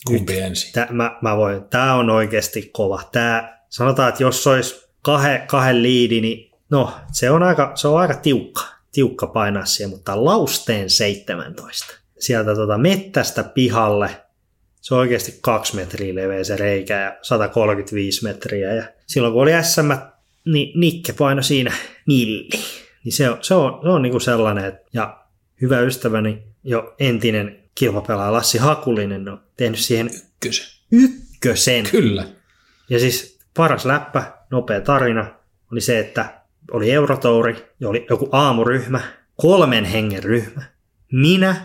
[0.08, 0.74] Kumpi ensin?
[0.74, 3.04] Tää, mä, mä voin, tää on oikeasti kova.
[3.12, 8.00] Tää, sanotaan, että jos olisi kahden, kahden liidi, niin no, se on aika, se on
[8.00, 11.86] aika tiukka, tiukka painaa siihen, mutta Lausteen 17.
[12.20, 14.10] Sieltä tota mettästä pihalle,
[14.82, 18.74] se on oikeasti kaksi metriä leveä se reikä ja 135 metriä.
[18.74, 19.92] Ja silloin kun oli SM,
[20.46, 21.74] niin Nikke paino siinä
[22.08, 22.50] milli.
[23.04, 25.26] Niin se on, se on, se on niinku sellainen, että, ja
[25.62, 30.66] hyvä ystäväni, jo entinen kilpapelaaja Lassi Hakulinen on tehnyt siihen Ykkösen.
[30.92, 31.84] ykkösen.
[31.92, 32.26] Kyllä.
[32.90, 35.26] Ja siis paras läppä, nopea tarina,
[35.72, 39.00] oli se, että oli Eurotouri ja oli joku aamuryhmä,
[39.36, 40.62] kolmen hengen ryhmä.
[41.12, 41.56] Minä,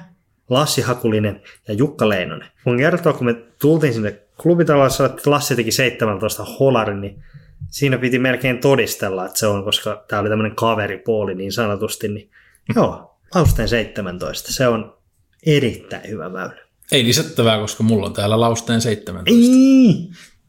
[0.50, 2.48] Lassi Hakulinen ja Jukka Leinonen.
[2.64, 7.22] Kun kertoo, kun me tultiin sinne klubitalossa, että Lassi teki 17 holarin, niin
[7.68, 12.30] siinä piti melkein todistella, että se on, koska tämä oli tämmöinen kaveripooli niin sanotusti, niin
[12.74, 14.99] joo, Lausteen 17, se on
[15.47, 16.57] erittäin hyvä väylä.
[16.93, 19.51] Ei lisättävää, koska mulla on täällä Lausteen 17.
[19.51, 20.09] Ei!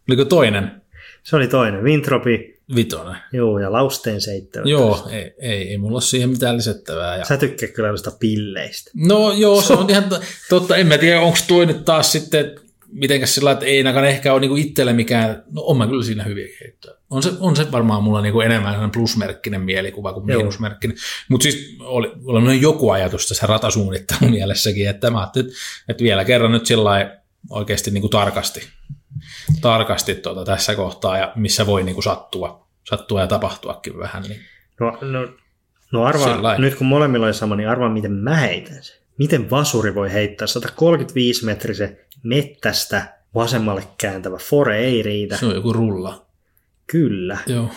[0.10, 0.82] Oliko toinen?
[1.24, 3.16] Se oli toinen, Vintropi, Vitonen.
[3.34, 4.70] joo, ja Lausteen 17.
[4.70, 7.18] Joo, ei, ei, ei mulla ole siihen mitään lisättävää.
[7.18, 7.26] Ja...
[7.26, 8.92] Sä tykkää kyllä noista pilleistä.
[8.96, 10.76] No joo, se on ihan to- totta.
[10.78, 12.56] En mä tiedä, onko toi nyt taas sitten
[12.92, 16.24] mitenkäs sillä, että ei ainakaan ehkä ole niinku itselle mikään, no on mä kyllä siinä
[16.24, 16.96] hyviä heittoja.
[17.12, 20.38] On se, on se varmaan mulla niinku enemmän plusmerkkinen mielikuva kuin Joo.
[20.38, 20.98] miinusmerkkinen.
[21.30, 25.60] Mutta siis oli, oli joku ajatus tässä ratasuunnittelun mielessäkin, että mä ajattelin, että,
[25.90, 28.68] että vielä kerran nyt sillä oikeasti niinku tarkasti,
[29.62, 34.24] tarkasti tuota tässä kohtaa ja missä voi niinku sattua, sattua ja tapahtuakin vähän.
[34.24, 34.42] Niin.
[34.80, 35.28] No, no,
[35.92, 36.62] no arvaa, Sillain.
[36.62, 38.96] nyt kun molemmilla oli sama, niin arvaa miten mä heitän sen.
[39.18, 45.38] Miten vasuri voi heittää 135 metrisen mettästä vasemmalle kääntävä fore ei riitä.
[45.38, 46.31] Se on joku rulla.
[46.92, 47.38] Kyllä.
[47.48, 47.70] Joo.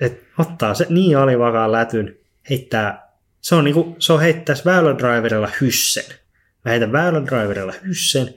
[0.00, 2.16] Et ottaa se niin alivakaan lätyn,
[2.50, 6.04] heittää, se on, niinku, se on heittäisi väylädriverilla hyssen.
[6.64, 8.34] Mä heitän väylädriverilla hyssen,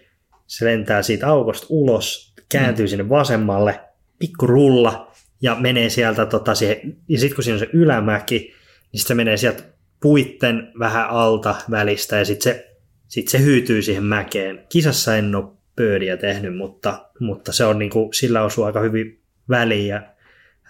[0.47, 2.89] se lentää siitä aukosta ulos, kääntyy mm.
[2.89, 3.79] sinne vasemmalle,
[4.19, 5.11] pikku rulla
[5.41, 8.53] ja menee sieltä tota siihen, ja sitten kun siinä on se ylämäki,
[8.91, 9.63] niin se menee sieltä
[10.01, 12.77] puitten vähän alta välistä ja sitten se,
[13.07, 14.65] sit se hyytyy siihen mäkeen.
[14.69, 19.19] Kisassa en ole pöödiä tehnyt, mutta, mutta se on niinku, sillä osuu aika hyvin
[19.49, 20.01] väliin ja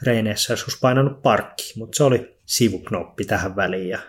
[0.04, 4.00] reineissä joskus painanut parkki, mutta se oli sivuknoppi tähän väliin ja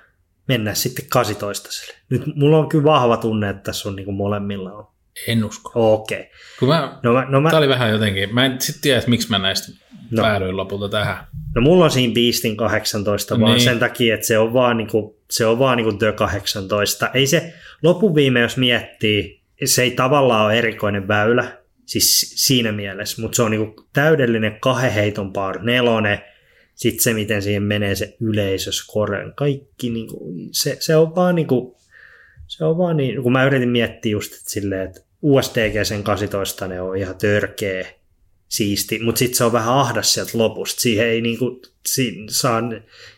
[0.49, 1.69] mennään sitten 18
[2.11, 4.87] Nyt mulla on kyllä vahva tunne, että tässä on niinku molemmilla on.
[5.27, 5.71] En usko.
[5.75, 6.19] Okei.
[6.21, 6.31] Okay.
[6.59, 9.11] Kun mä, No, mä, no, mä, Tämä oli vähän jotenkin, mä en sitten tiedä, että
[9.11, 9.73] miksi mä näistä
[10.11, 10.23] No.
[10.23, 11.17] päädyin lopulta tähän.
[11.55, 13.65] no mulla on siinä Beastin 18 vaan Niin.
[13.65, 17.11] sen takia, että se on vaan, niinku, se on vaan niinku The 18.
[17.15, 21.60] Ei se loppuviime, jos miettii, se ei tavallaan ole erikoinen väylä,
[21.91, 26.19] siis siinä mielessä, mutta se on niinku täydellinen kahden heiton par nelonen,
[26.75, 31.77] sitten se, miten siihen menee se yleisöskoren, kaikki, niinku, se, se on vaan niinku,
[32.47, 36.69] se on vaan niin, kun mä yritin miettiä just että silleen, että USDG sen 18
[36.69, 37.87] ne on ihan törkeä
[38.49, 40.81] siisti, mutta sitten se on vähän ahdas sieltä lopusta.
[40.81, 42.63] Siihen ei, niinku, si, saa,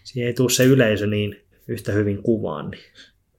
[0.05, 2.70] siihen ei tule se yleisö niin yhtä hyvin kuvaan.
[2.70, 2.83] Niin.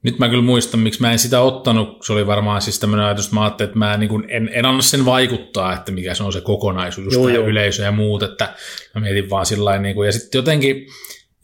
[0.04, 2.04] Nyt mä kyllä muistan, miksi mä en sitä ottanut.
[2.06, 4.66] Se oli varmaan siis tämmöinen ajatus, että mä ajattelin, että mä niin kuin en, en
[4.66, 7.46] anna sen vaikuttaa, että mikä se on se kokonaisuus, just Joo, joo.
[7.46, 8.54] yleisö ja muut, että
[8.94, 10.86] mä mietin vaan sillä niin kuin, ja sitten jotenkin,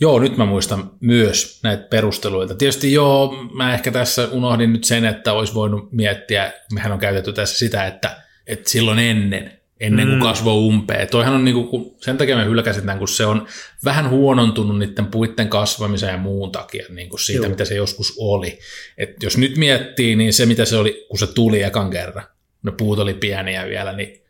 [0.01, 2.55] joo, nyt mä muistan myös näitä perusteluita.
[2.55, 7.33] Tietysti joo, mä ehkä tässä unohdin nyt sen, että olisi voinut miettiä, mehän on käytetty
[7.33, 10.23] tässä sitä, että, että silloin ennen, ennen kuin Mm.
[10.23, 11.09] kasvoi umpeen.
[11.09, 13.47] Toihan on niinku, sen takia me hylkäsin tämän, kun se on
[13.85, 17.51] vähän huonontunut niiden puitten kasvamisen ja muun takia niin kuin siitä, Joo.
[17.51, 18.59] mitä se joskus oli.
[18.99, 22.25] Et jos nyt miettii, niin se mitä se oli, kun se tuli ekan kerran,
[22.63, 24.23] ne puut oli pieniä vielä, niin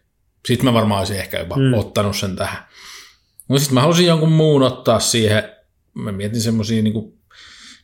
[0.47, 1.75] sitten mä varmaan olisin ehkä jopa Mm.
[1.75, 2.59] ottanut sen tähän.
[3.49, 5.43] No sitten mä halusin jonkun muun ottaa siihen,
[5.95, 7.20] mä mietin semmoisia, niin kuin,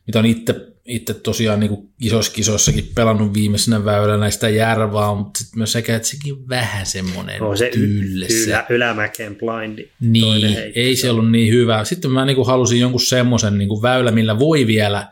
[0.06, 0.54] mitä on itse,
[0.84, 5.96] itse tosiaan niin kuin isoissa kisoissakin pelannut viimeisenä väylänä sitä järvaa, mutta sitten myös sekä,
[5.96, 8.44] että sekin vähän semmoinen No, se tylsä.
[8.46, 9.90] ylä, ylämäkeen blindi.
[10.00, 11.84] Niin, ei se ollut niin hyvä.
[11.84, 15.08] Sitten mä niinku halusin jonkun semmoisen niinku väylä, millä voi vielä,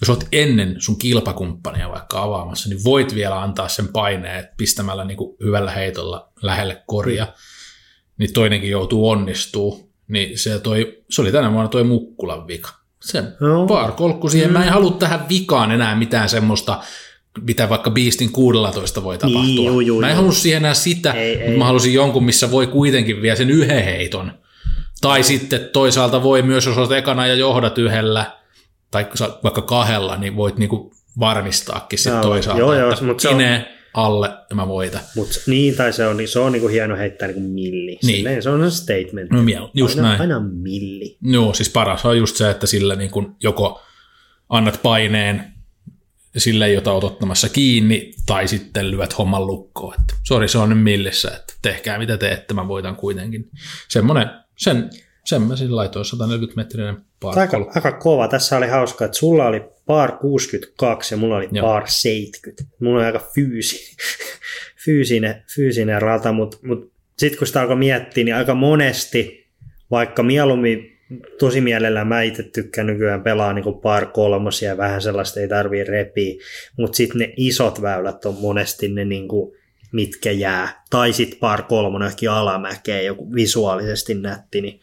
[0.00, 5.16] jos oot ennen sun kilpakumppania vaikka avaamassa, niin voit vielä antaa sen paineen pistämällä niin
[5.16, 7.26] kuin hyvällä heitolla lähelle koria,
[8.18, 9.90] niin toinenkin joutuu onnistuu.
[10.08, 12.83] Niin se, toi, se oli tänä vuonna toi Mukkulan vika.
[13.04, 13.92] Se Joo.
[13.96, 14.52] kolkku siihen.
[14.52, 16.80] Mä en halua tähän vikaan enää mitään semmoista,
[17.40, 19.42] mitä vaikka Beastin 16 voi tapahtua.
[19.42, 21.58] Niin, juu, juu, mä en halua siihen enää sitä, Ei, mutta ei.
[21.58, 24.32] mä halusin jonkun, missä voi kuitenkin vielä sen yhden heiton.
[25.00, 28.32] Tai sitten toisaalta voi myös, jos olet ekana ja johdat yhdellä,
[28.90, 29.06] tai
[29.42, 34.30] vaikka kahdella, niin voit niinku varmistaakin sitten toisaalta, joo, joo, mutta se on- Kine alle
[34.50, 35.00] ja mä voitan.
[35.16, 37.98] Mut, niin, tai se on, se on niinku hieno heittää niinku milli.
[38.02, 38.16] Niin.
[38.16, 39.30] Silleen, se on se statement.
[39.30, 40.20] No miel, just aina, näin.
[40.20, 41.16] aina milli.
[41.22, 43.82] Joo, siis paras on just se, että sillä niin kun joko
[44.48, 45.54] annat paineen
[46.36, 49.94] sille, jota olet ottamassa kiinni, tai sitten lyöt homman lukkoon.
[50.00, 53.50] Että, sori, se on nyt millissä, että tehkää mitä teette, mä voitan kuitenkin.
[53.88, 54.90] Semmoinen, sen,
[55.24, 58.28] sen mä sillä laitoin 140 metrinen Aika, aika kova.
[58.28, 61.66] Tässä oli hauska, että sulla oli par 62 ja mulla oli Joo.
[61.66, 62.62] par 70.
[62.80, 63.96] Mulla on aika fyysi,
[64.84, 69.50] fyysinen, fyysinen rata, mutta mut sitten kun sitä alkoi miettiä, niin aika monesti,
[69.90, 71.00] vaikka mieluummin
[71.38, 75.84] tosi mielellään mä itse tykkään nykyään pelaa niin par kolmosia ja vähän sellaista ei tarvii
[75.84, 76.34] repiä,
[76.78, 79.56] mutta sitten ne isot väylät on monesti ne niin kuin,
[79.92, 80.82] mitkä jää.
[80.90, 84.80] Tai sitten par kolmonen johonkin alamäkeen, joku visuaalisesti nätti, niin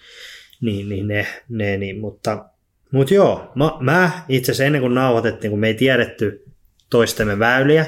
[0.62, 2.46] niin, niin ne, ne niin, mutta,
[2.92, 6.44] mutta joo, mä, mä itse asiassa ennen kuin nauhoitettiin, kun me ei tiedetty
[6.90, 7.86] toistemme väyliä,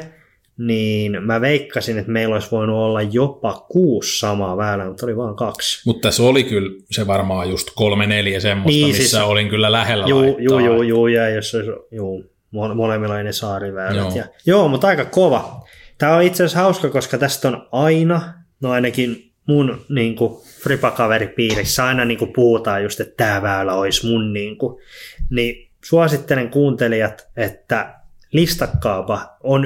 [0.57, 5.35] niin mä veikkasin, että meillä olisi voinut olla jopa kuusi samaa väylää, mutta oli vain
[5.35, 5.81] kaksi.
[5.85, 9.71] Mutta tässä oli kyllä se varmaan just kolme neljä semmoista, Niin, missä siis- olin kyllä
[9.71, 10.43] lähellä Juu, laittaa.
[10.43, 12.23] juu, juu, juu, ja jos olisi, juu,
[12.55, 13.95] mo- molemmilla oli ne saariväylät.
[13.97, 14.11] Joo.
[14.15, 15.63] Ja, joo, mutta aika kova.
[15.97, 21.85] Tämä on itse asiassa hauska, koska tästä on aina, no ainakin mun niin kuin, fripakaveripiirissä
[21.85, 24.81] aina niin kuin, puhutaan just, että tämä väylä olisi mun niin kuin,
[25.29, 27.95] niin suosittelen kuuntelijat, että
[28.31, 29.65] listakkaapa on,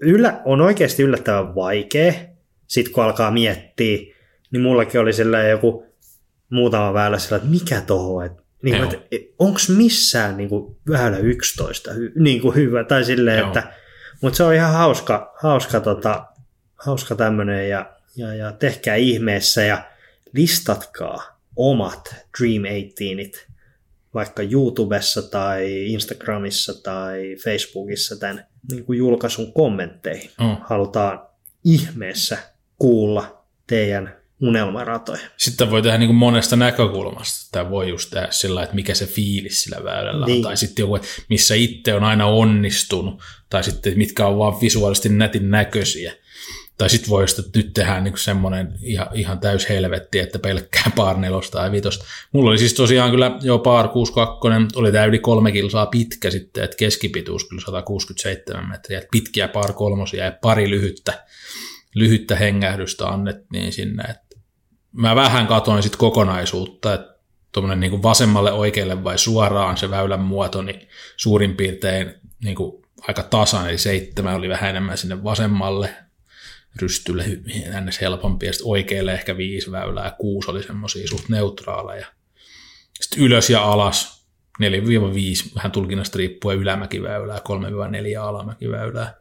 [0.00, 2.12] yllä, on oikeasti yllättävän vaikea,
[2.66, 3.98] sit kun alkaa miettiä,
[4.50, 5.86] niin mullakin oli sellainen joku
[6.50, 8.90] muutama väylä sillä, että mikä toho, että niin Joo.
[9.38, 13.46] onko missään niin kuin, väylä 11 hy, niin kuin hyvä, tai silleen, Joo.
[13.46, 13.72] että,
[14.20, 16.26] mutta se on ihan hauska, hauska, tota,
[16.74, 19.84] hauska tämmöinen, ja, ja, ja tehkää ihmeessä, ja
[20.32, 23.46] listatkaa omat Dream 18it,
[24.14, 30.30] vaikka YouTubessa tai Instagramissa tai Facebookissa tämän niin kuin julkaisun kommentteihin.
[30.40, 30.56] Mm.
[30.68, 31.20] Halutaan
[31.64, 32.38] ihmeessä
[32.78, 35.20] kuulla teidän unelmaratoja.
[35.36, 37.48] Sitten voi tehdä niin kuin monesta näkökulmasta.
[37.52, 40.32] Tämä voi just tehdä sillä, että mikä se fiilis sillä väylällä on.
[40.32, 40.42] Niin.
[40.42, 40.98] Tai sitten joku,
[41.28, 43.22] missä itse on aina onnistunut.
[43.50, 46.12] Tai sitten mitkä on vaan visuaalisesti nätin näköisiä.
[46.78, 51.16] Tai sitten voi että nyt tehdään niin semmoinen ihan, ihan täys helvetti, että pelkkää par
[51.16, 52.04] nelosta tai vitosta.
[52.32, 56.64] Mulla oli siis tosiaan kyllä jo par 62, oli tämä yli kolme kilsaa pitkä sitten,
[56.64, 61.24] että keskipituus kyllä 167 metriä, että pitkiä par kolmosia ja pari lyhyttä,
[61.94, 64.36] lyhyttä hengähdystä annettiin sinne, että
[64.92, 67.14] mä vähän katoin sitten kokonaisuutta, että
[67.52, 72.14] tuommoinen niin vasemmalle oikealle vai suoraan se väylän muoto, niin suurin piirtein
[72.44, 75.94] niin kuin aika tasan, eli seitsemän oli vähän enemmän sinne vasemmalle
[76.82, 77.24] rystylle
[77.80, 78.00] ns.
[78.00, 82.06] helpompi, ja sitten oikealle ehkä viisi väylää, ja kuusi oli semmoisia suht neutraaleja.
[83.00, 84.26] Sitten ylös ja alas,
[84.62, 84.66] 4-5,
[85.56, 89.14] vähän tulkinnasta riippuen ylämäkiväylää, 3-4 alamäkiväylää.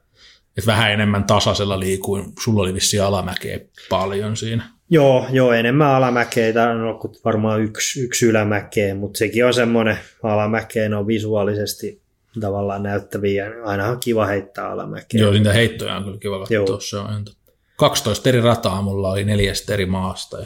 [0.57, 4.69] Et vähän enemmän tasaisella liikuin, sulla oli vissiin alamäkeä paljon siinä.
[4.89, 9.97] Joo, joo, enemmän alamäkeä, tää on ollut varmaan yksi, yksi ylämäkeä, mutta sekin on semmoinen
[10.23, 12.01] alamäkeä, ne on visuaalisesti
[12.39, 15.21] tavallaan näyttäviä, aina on kiva heittää alamäkeä.
[15.21, 16.65] Joo, niitä heittoja on kyllä kiva Joo.
[16.65, 17.42] katsoa, se on totta.
[17.77, 20.45] 12 eri rataa mulla oli neljästä eri maasta ja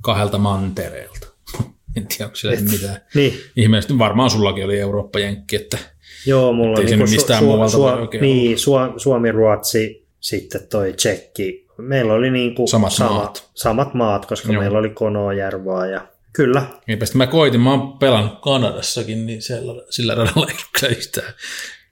[0.00, 1.26] kahdelta mantereelta.
[1.96, 2.96] en tiedä, onko siellä Et- mitään.
[3.14, 5.78] Niin, Ihmeellisesti varmaan sullakin oli Eurooppa-jenkki, että
[6.26, 10.92] joo, mulla on niinku nyt mistään Su- muualta Su- niin, Su- Suomi, Ruotsi, sitten toi
[10.92, 11.64] Tsekki.
[11.78, 13.50] Meillä oli niinku Samat sama, maat.
[13.54, 14.62] samat maat, koska Joo.
[14.62, 19.84] meillä oli Konoojärvaa ja kyllä, Eipä sitten mä koitin, mä oon pelannut Kanadassakin, niin siellä,
[19.90, 21.32] sillä radalla ei kyllä yhtään.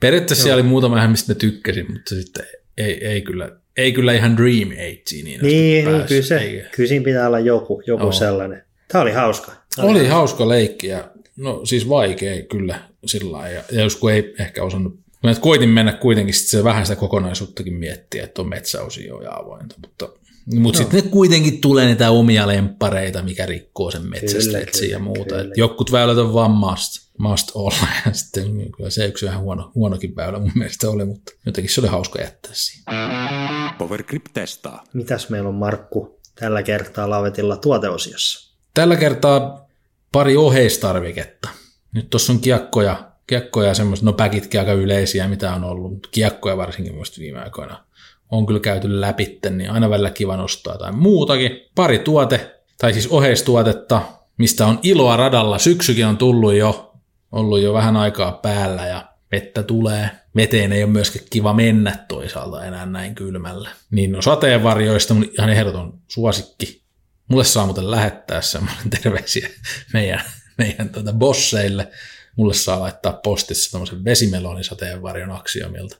[0.00, 2.44] Periaatteessa siellä oli muutama ihan, mistä mä tykkäsin, mutta sitten
[2.78, 6.68] ei, ei, kyllä, ei kyllä ihan Dream Ageen niin, niin, niin päässyt, kyllä, se, eikä.
[6.76, 8.12] kyllä siinä pitää olla joku, joku Joo.
[8.12, 8.64] sellainen.
[8.88, 9.52] Tämä oli hauska.
[9.76, 13.56] Tää Oli hauska leikki ja no siis vaikea kyllä sillä lailla.
[13.56, 16.96] Ja, ja jos kun ei ehkä osannut, mä koitin mennä kuitenkin sit se vähän sitä
[16.96, 20.08] kokonaisuuttakin miettiä, että on metsäosio ja avointa, mutta
[20.46, 25.24] mutta sitten ne kuitenkin tulee niitä omia lemppareita, mikä rikkoo sen metsästetsin kyllä, ja muuta.
[25.24, 25.40] kyllä.
[25.40, 27.86] Et Jotkut väylät on vaan must, must olla.
[28.06, 31.80] Ja sitten kyllä se yksi vähän huono, huonokin väylä mun mielestä oli, mutta jotenkin se
[31.80, 32.84] oli hauska jättää siihen.
[33.78, 34.84] Powergrip testaa.
[34.92, 38.56] Mitäs meillä on Markku tällä kertaa Lavetilla tuoteosiossa?
[38.74, 39.68] Tällä kertaa
[40.12, 41.48] pari oheistarviketta.
[41.92, 46.08] Nyt tuossa on kiekkoja kiekkoja ja semmoista, no päkitkin aika yleisiä, mitä on ollut, mutta
[46.12, 47.84] kiekkoja varsinkin muista viime aikoina
[48.30, 51.50] on kyllä käyty läpi, niin aina välillä kiva nostaa tai muutakin.
[51.74, 54.02] Pari tuote, tai siis oheistuotetta,
[54.38, 55.58] mistä on iloa radalla.
[55.58, 56.91] Syksykin on tullut jo,
[57.32, 60.10] ollut jo vähän aikaa päällä ja vettä tulee.
[60.36, 63.70] Veteen ei ole myöskään kiva mennä toisaalta enää näin kylmällä.
[63.90, 66.82] Niin no sateenvarjoista mun ihan ehdoton suosikki.
[67.28, 69.48] Mulle saa muuten lähettää semmoinen terveisiä
[69.92, 70.20] meidän,
[70.58, 71.88] meidän tuota bosseille.
[72.36, 75.96] Mulle saa laittaa postissa tämmöisen vesimelonisateenvarjon aksiomilta.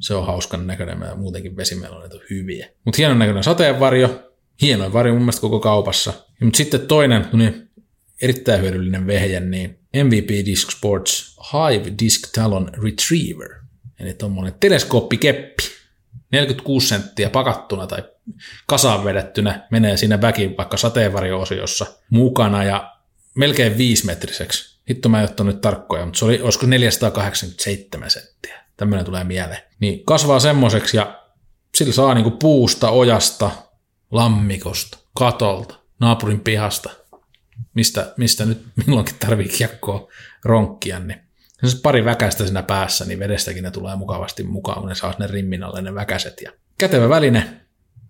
[0.00, 2.68] Se on hauskan näköinen ja muutenkin vesimelonit on hyviä.
[2.84, 4.30] Mutta hienon näköinen sateenvarjo.
[4.62, 6.12] Hienoin varjo mun mielestä koko kaupassa.
[6.40, 7.70] Mutta sitten toinen niin
[8.22, 13.50] erittäin hyödyllinen vehje, niin MVP Disc Sports Hive Disc Talon Retriever.
[14.00, 15.62] Eli tuommoinen teleskooppikeppi.
[16.32, 18.02] 46 senttiä pakattuna tai
[18.66, 22.96] kasaan vedettynä menee siinä väkin vaikka sateenvarjo-osiossa mukana ja
[23.34, 24.80] melkein viisimetriseksi.
[24.90, 28.64] Hitto mä en ottanut tarkkoja, mutta se oli, olisiko 487 senttiä.
[28.76, 29.62] Tämmöinen tulee mieleen.
[29.80, 31.20] Niin kasvaa semmoiseksi ja
[31.74, 33.50] sillä saa niinku puusta, ojasta,
[34.10, 36.90] lammikosta, katolta, naapurin pihasta,
[37.74, 40.08] mistä, mistä nyt milloinkin tarvii kiekkoa
[40.44, 41.20] ronkkia, niin
[41.64, 45.26] se pari väkästä siinä päässä, niin vedestäkin ne tulee mukavasti mukaan, kun ne saa ne
[45.26, 46.40] rimmin alle ne väkäset.
[46.40, 47.60] Ja kätevä väline,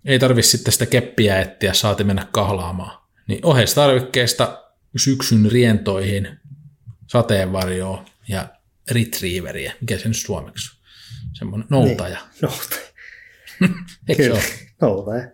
[0.04, 2.98] ei tarvi sitten sitä keppiä etsiä, saati mennä kahlaamaan.
[3.28, 4.64] Niin oheistarvikkeesta
[4.96, 6.38] syksyn rientoihin,
[7.06, 8.48] sateenvarjoa ja
[8.90, 10.84] retrieveriä, mikä se nyt suomeksi on?
[11.32, 12.18] Semmoinen noutaja.
[12.18, 12.84] Niin, noutaja.
[14.08, 14.42] Eikö se ole?
[14.80, 15.28] Noutaja.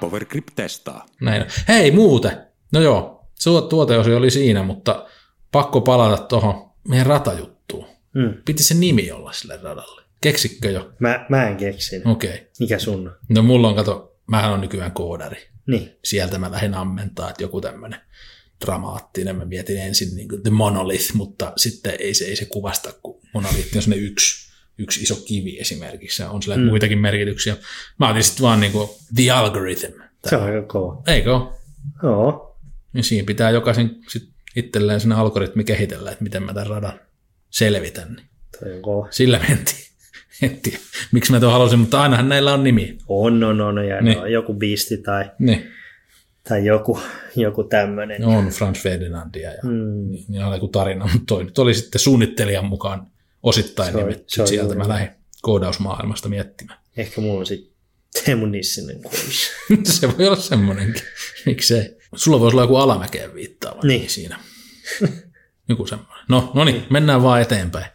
[0.00, 1.06] Powergrip testaa.
[1.20, 1.48] Näin on.
[1.68, 2.51] Hei, muuten.
[2.72, 5.06] No joo, se tuoteosio oli siinä, mutta
[5.52, 7.86] pakko palata tuohon meidän ratajuttuun.
[8.14, 8.34] Mm.
[8.44, 10.02] Piti se nimi olla sille radalle.
[10.20, 10.92] Keksikkö jo?
[10.98, 12.08] Mä, mä en keksin.
[12.08, 12.30] Okei.
[12.30, 12.40] Okay.
[12.60, 13.12] Mikä sun?
[13.28, 15.48] No mulla on, kato, mähän on nykyään koodari.
[15.66, 15.96] Niin.
[16.04, 18.00] Sieltä mä lähdin ammentaa, että joku tämmöinen
[18.64, 19.36] dramaattinen.
[19.36, 23.20] Mä mietin ensin niin kuin The Monolith, mutta sitten ei se, ei se kuvasta, kun
[23.34, 26.22] Monolith on sellainen yksi, yksi iso kivi esimerkiksi.
[26.22, 26.64] On sillä mm.
[26.64, 27.56] muitakin merkityksiä.
[27.98, 30.00] Mä otin sitten vaan niin kuin The Algorithm.
[30.28, 31.02] Se on aika kova.
[31.06, 31.30] Eikö?
[32.02, 32.51] Joo.
[32.92, 37.00] Niin siinä pitää jokaisen sit itselleen sinne algoritmi kehitellä, että miten mä tämän radan
[37.50, 38.16] selvitän.
[38.64, 39.82] Niin sillä mentiin.
[40.42, 40.78] En tiedä,
[41.12, 42.98] miksi mä tuon halusin, mutta ainahan näillä on nimi.
[43.08, 43.88] On, on, on.
[43.88, 44.18] Ja Niin.
[44.18, 45.68] no, joku biisti tai, Niin,
[46.48, 47.00] tai joku,
[47.36, 48.24] joku tämmöinen.
[48.24, 50.10] on Franz Ferdinandia ja Mm.
[50.28, 53.06] niin oli joku tarina, mutta toi nyt oli sitten suunnittelijan mukaan
[53.42, 54.24] osittain Se nimetty.
[54.28, 54.88] se on Sieltä juuri mä niin.
[54.88, 55.08] lähdin
[55.42, 56.78] koodausmaailmasta miettimään.
[56.96, 57.72] Ehkä mulla on sitten
[58.24, 59.50] Teemu Nissinen kuulisi.
[60.00, 61.02] se voi olla semmoinenkin.
[61.46, 61.96] Miksei?
[62.14, 64.10] Sulla voisi olla joku alamäkeen viittaava Niin.
[64.10, 64.38] siinä.
[65.68, 66.24] Joku semmoinen.
[66.28, 67.86] No, no niin, mennään vaan eteenpäin.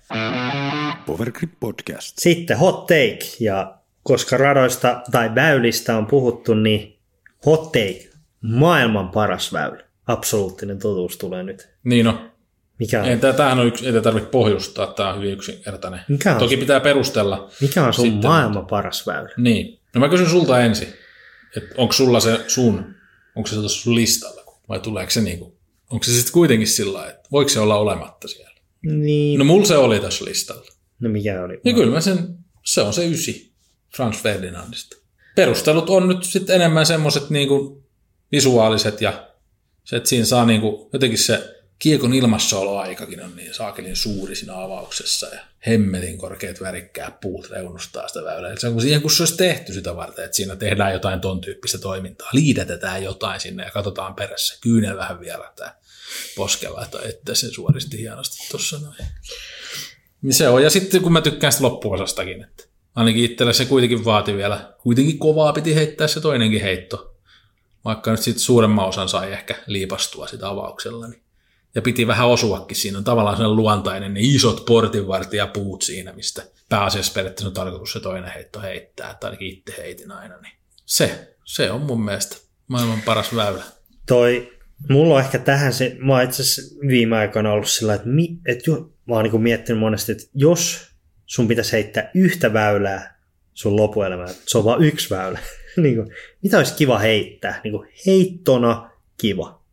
[1.06, 2.18] Powergrip podcast.
[2.20, 7.00] Sitten hot take, ja koska radoista tai väylistä on puhuttu, niin
[7.46, 8.10] hot take,
[8.42, 9.84] maailman paras väylä.
[10.08, 11.70] Absoluuttinen totuus tulee nyt.
[11.84, 12.32] Niin no,
[12.80, 16.00] Mikä on, ei, tää- tämähän on yksi, ei tarvitse pohjustaa, tämä on hyvin yksinkertainen.
[16.10, 17.50] Mikä on Toki pitää perustella.
[17.62, 19.30] mikä on sun sitten- maailman paras väylä?
[19.38, 19.80] Niin.
[19.96, 20.88] No mä kysyn sulta ensin,
[21.58, 22.96] että onko sulla se sun,
[23.38, 25.58] onko se tuossa sun listalla, vai tuleeko se niinku,
[25.90, 28.58] onko se sitten kuitenkin sillä lailla, että voiko se olla olematta siellä?
[28.82, 30.72] Niin, No mulla se oli tässä listalla.
[31.00, 31.60] no mikä oli?
[31.66, 33.52] Ja kyllä mä sen, se on se ysi
[33.96, 34.98] Franz Ferdinandista.
[35.36, 37.84] Perustelut on nyt sitten enemmän semmoiset niinku
[38.32, 39.30] visuaaliset ja
[39.84, 45.28] se, että siinä saa niinku, jotenkin se kiekon ilmassaoloaikakin on niin saakelin suuri siinä avauksessa
[45.28, 48.56] ja hemmetin korkeat värikkäät puut reunustaa sitä väylää.
[48.56, 51.78] Se on siihen, kun se olisi tehty sitä varten, että siinä tehdään jotain ton tyyppistä
[51.78, 54.58] toimintaa, liidetetään jotain sinne ja katsotaan perässä.
[54.62, 55.80] Kyynel vähän vierähtää
[56.36, 58.96] poskella, että että se suoristi hienosti tuossa noin.
[60.22, 60.64] Niin se on.
[60.64, 62.64] Ja sitten kun mä tykkään sitä loppuosastakin, että
[62.96, 67.16] ainakin itselle se kuitenkin vaati vielä, kuitenkin kovaa piti heittää se toinenkin heitto.
[67.86, 71.08] Vaikka nyt sitten suuremman osan sai ehkä liipastua sitä avauksella.
[71.08, 71.27] Niin.
[71.78, 72.78] Ja piti vähän osuakin.
[72.78, 78.00] Siinä on tavallaan sellainen luontainen, ne isot portinvartijapuut siinä, mistä pääasiassa periaatteessa on tarkoitus se
[78.00, 80.38] toinen heitto heittää, että ainakin itse heitin aina.
[80.38, 80.54] Niin
[80.86, 83.64] se, se on mun mielestä maailman paras väylä.
[84.08, 84.54] Toi,
[84.90, 88.38] mulla on ehkä tähän se, mä oon itse asiassa viime aikoina ollut sillä, että, mi,
[88.46, 90.88] että jo, mä oon niin miettinyt monesti, että jos
[91.26, 93.22] sun pitäisi heittää yhtä väylää
[93.54, 95.40] sun lopuelämään, se on vain yksi väylä,
[95.84, 96.08] niin kuin,
[96.44, 99.64] mitä olisi kiva heittää, niin kuin heittona kiva,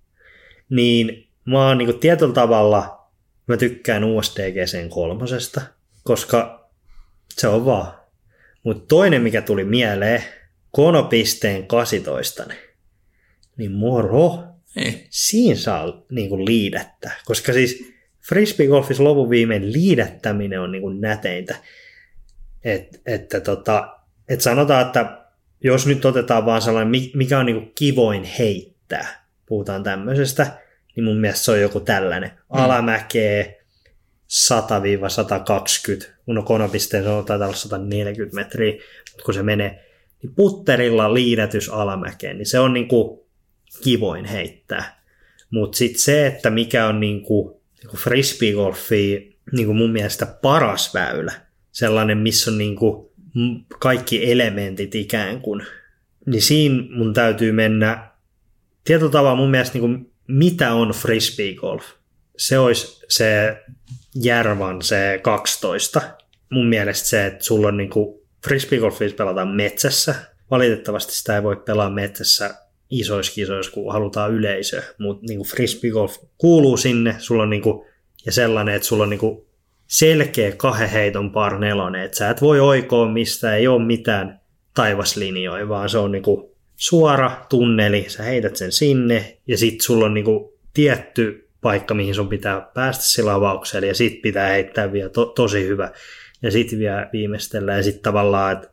[0.70, 3.08] niin mä oon niin tietyllä tavalla,
[3.46, 5.60] mä tykkään USDGCn kolmosesta,
[6.02, 6.70] koska
[7.30, 7.92] se on vaan.
[8.62, 10.24] Mutta toinen, mikä tuli mieleen,
[10.70, 12.44] konopisteen 18,
[13.56, 14.44] niin moro,
[14.76, 15.06] Ei.
[15.10, 17.94] siinä saa niin kuin liidättää, koska siis
[18.28, 21.56] frisbeegolfissa lopun viimein liidättäminen on niin kuin näteintä.
[22.64, 23.96] Et, että tota,
[24.28, 25.24] et sanotaan, että
[25.64, 30.63] jos nyt otetaan vaan sellainen, mi- mikä on niin kuin kivoin heittää, puhutaan tämmöisestä,
[30.96, 32.30] niin mun mielestä se on joku tällainen.
[32.50, 33.44] Alamäkeä,
[36.04, 39.84] 100-120, mun on konopisteen se on taitaa olla 140 metriä, mutta kun se menee
[40.22, 43.20] niin putterilla liidätys alamäkeen, niin se on niin kuin
[43.82, 45.04] kivoin heittää.
[45.50, 50.26] Mutta sitten se, että mikä on niin kuin, niin kuin frisbeegolfi niin kuin mun mielestä
[50.26, 51.32] paras väylä,
[51.72, 53.10] sellainen, missä on niin kuin
[53.78, 55.62] kaikki elementit ikään kuin,
[56.26, 58.10] niin siinä mun täytyy mennä
[58.84, 61.84] tietyllä tavalla mun mielestä niin kuin, mitä on frisbeegolf.
[62.36, 63.56] Se olisi se
[64.14, 66.00] Järvan se 12.
[66.50, 70.14] Mun mielestä se, että sulla on niin kuin, frisbeegolfissa pelataan metsässä.
[70.50, 72.54] Valitettavasti sitä ei voi pelaa metsässä
[72.90, 77.86] isoissa kisoissa, kun halutaan yleisö, mutta niin frisbeegolf kuuluu sinne, sulla on niin kuin,
[78.26, 79.46] ja sellainen, että sulla on niin kuin
[79.86, 84.40] selkeä kahden heiton par nelonen, että sä et voi oikoa mistä, ei ole mitään
[84.74, 90.06] taivaslinjoja, vaan se on niin kuin suora tunneli, sä heität sen sinne, ja sitten sulla
[90.06, 94.92] on niin kuin tietty paikka, mihin sun pitää päästä sillä avauksella, ja sit pitää heittää
[94.92, 95.92] vielä to- tosi hyvä,
[96.42, 98.70] ja sitten vielä viimeistellä, ja sitten tavallaan, että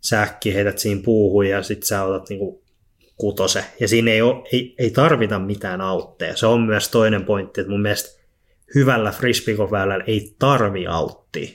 [0.00, 2.64] sä äkki heität siinä puuhun, ja sitten sä otat niin kuin
[3.16, 3.64] kutose.
[3.80, 6.36] Ja siinä ei, ole, ei, ei tarvita mitään autteja.
[6.36, 8.20] Se on myös toinen pointti, että mun mielestä
[8.74, 11.48] hyvällä frisbeegolf-väylällä ei tarvi auttia.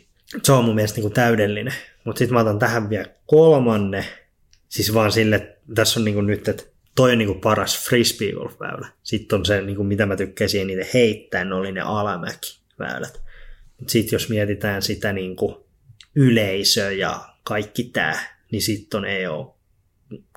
[0.43, 1.73] Se on mun mielestä niin kuin täydellinen.
[2.03, 4.05] Mutta sitten mä otan tähän vielä kolmanne.
[4.69, 6.63] Siis vaan sille, tässä on niin kuin nyt, että
[6.95, 8.87] toi on niin kuin paras frisbeegolf-väylä.
[9.03, 13.21] Sitten on se, niin kuin mitä mä tykkäsin niitä heittää, ne oli ne alamäki-väylät.
[13.87, 15.55] Sitten jos mietitään sitä niin kuin
[16.15, 18.19] yleisö ja kaikki tämä,
[18.51, 19.57] niin sitten on EO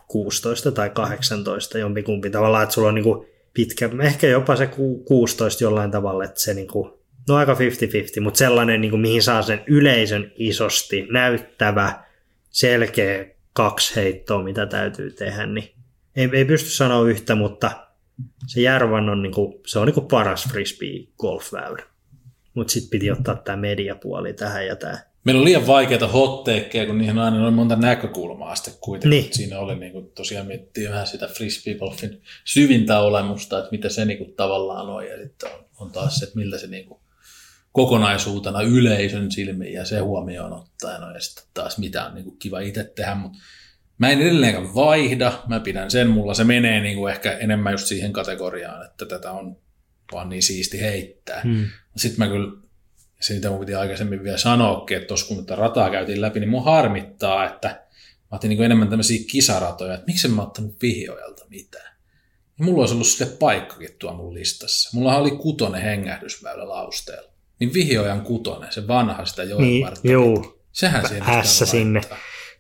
[0.09, 4.71] 16 tai 18 jompikumpi tavallaan, että sulla on niin kuin pitkä, ehkä jopa se
[5.05, 6.93] 16 jollain tavalla, että se niin kuin,
[7.29, 12.05] no aika 50-50, mutta sellainen, niin kuin, mihin saa sen yleisön isosti näyttävä,
[12.51, 15.75] selkeä kaksi heittoa, mitä täytyy tehdä, niin
[16.17, 17.71] ei, ei pysty sanoa yhtä, mutta
[18.47, 21.83] se Järvan on, niin kuin, se on niin kuin paras frisbee golfväylä.
[22.55, 26.99] Mutta sitten piti ottaa tämä mediapuoli tähän ja tämä Meillä on liian vaikeita hotteekkeja, kun
[26.99, 29.11] niihin aina on monta näkökulmaa sitten kuitenkin.
[29.11, 29.35] Niin.
[29.35, 34.19] Siinä oli niin kuin, tosiaan miettiä vähän sitä frisbeegolfin syvintä olemusta, että mitä se niin
[34.19, 35.07] kuin, tavallaan on.
[35.07, 37.01] Ja sitten on, on taas se, että miltä se niin kuin,
[37.73, 41.15] kokonaisuutena yleisön silmiin ja se huomioon ottaen on.
[41.15, 43.15] Ja sitten taas mitä on niin kuin, kiva itse tehdä.
[43.15, 43.39] Mutta
[43.99, 45.33] mä en edelleenkään vaihda.
[45.49, 49.31] Mä pidän sen, mulla se menee niin kuin, ehkä enemmän just siihen kategoriaan, että tätä
[49.31, 49.57] on
[50.13, 51.41] vaan niin siisti heittää.
[51.41, 51.67] Hmm.
[51.97, 52.63] Sitten mä kyllä
[53.21, 56.51] se, mitä mun piti aikaisemmin vielä sanoakin, että tuossa kun tätä rataa käytiin läpi, niin
[56.51, 61.45] mun harmittaa, että mä otin niin enemmän tämmöisiä kisaratoja, että miksi en mä ottanut vihjojalta
[61.49, 61.97] mitään.
[62.59, 64.91] Ja mulla olisi ollut sille paikkakin tuo mun listassa.
[64.93, 67.32] Mulla oli kutonen hengähdysväylä lausteella.
[67.63, 70.63] Niin vihjojan kutonen, se vanha sitä joen Niin, juu.
[70.73, 72.01] Sehän siihen Ässä sinne,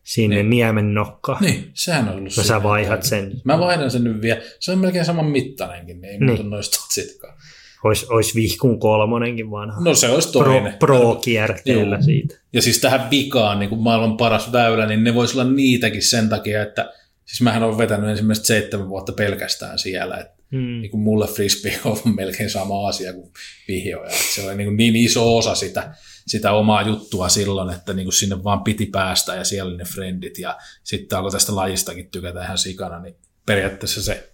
[0.03, 0.51] sinne niin.
[0.51, 1.43] niemen nokkaan.
[1.43, 3.33] Niin, sehän on ollut No sä vaihdat sen.
[3.45, 4.41] Mä vaihdan sen nyt vielä.
[4.61, 6.27] Se on melkein saman mittainenkin, niin ei niin.
[6.27, 7.35] muutu noista sitkaan.
[7.85, 9.81] Ois, ois vihkun kolmonenkin vanha.
[9.81, 10.75] No se olisi toinen.
[10.79, 11.21] Pro,
[11.65, 12.03] Joo.
[12.05, 12.35] siitä.
[12.53, 16.29] Ja siis tähän vikaan, niin kuin maailman paras väylä, niin ne voisi olla niitäkin sen
[16.29, 16.93] takia, että
[17.25, 20.81] siis mähän olen vetänyt ensimmäistä seitsemän vuotta pelkästään siellä, että Hmm.
[20.81, 23.33] niin kuin mulle frisbee on melkein sama asia kuin
[23.69, 24.11] vihjoja.
[24.11, 25.95] Että se oli niin, kuin niin iso osa sitä,
[26.27, 29.85] sitä omaa juttua silloin, että niin kuin sinne vaan piti päästä ja siellä oli ne
[29.85, 34.33] frendit ja sitten alkoi tästä lajistakin tykätä ihan sikana, niin periaatteessa se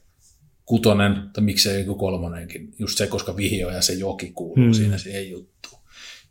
[0.64, 4.72] kutonen, tai miksei joku kolmonenkin, just se, koska vihjo ja se joki kuuluu hmm.
[4.72, 5.82] siinä siihen juttuun.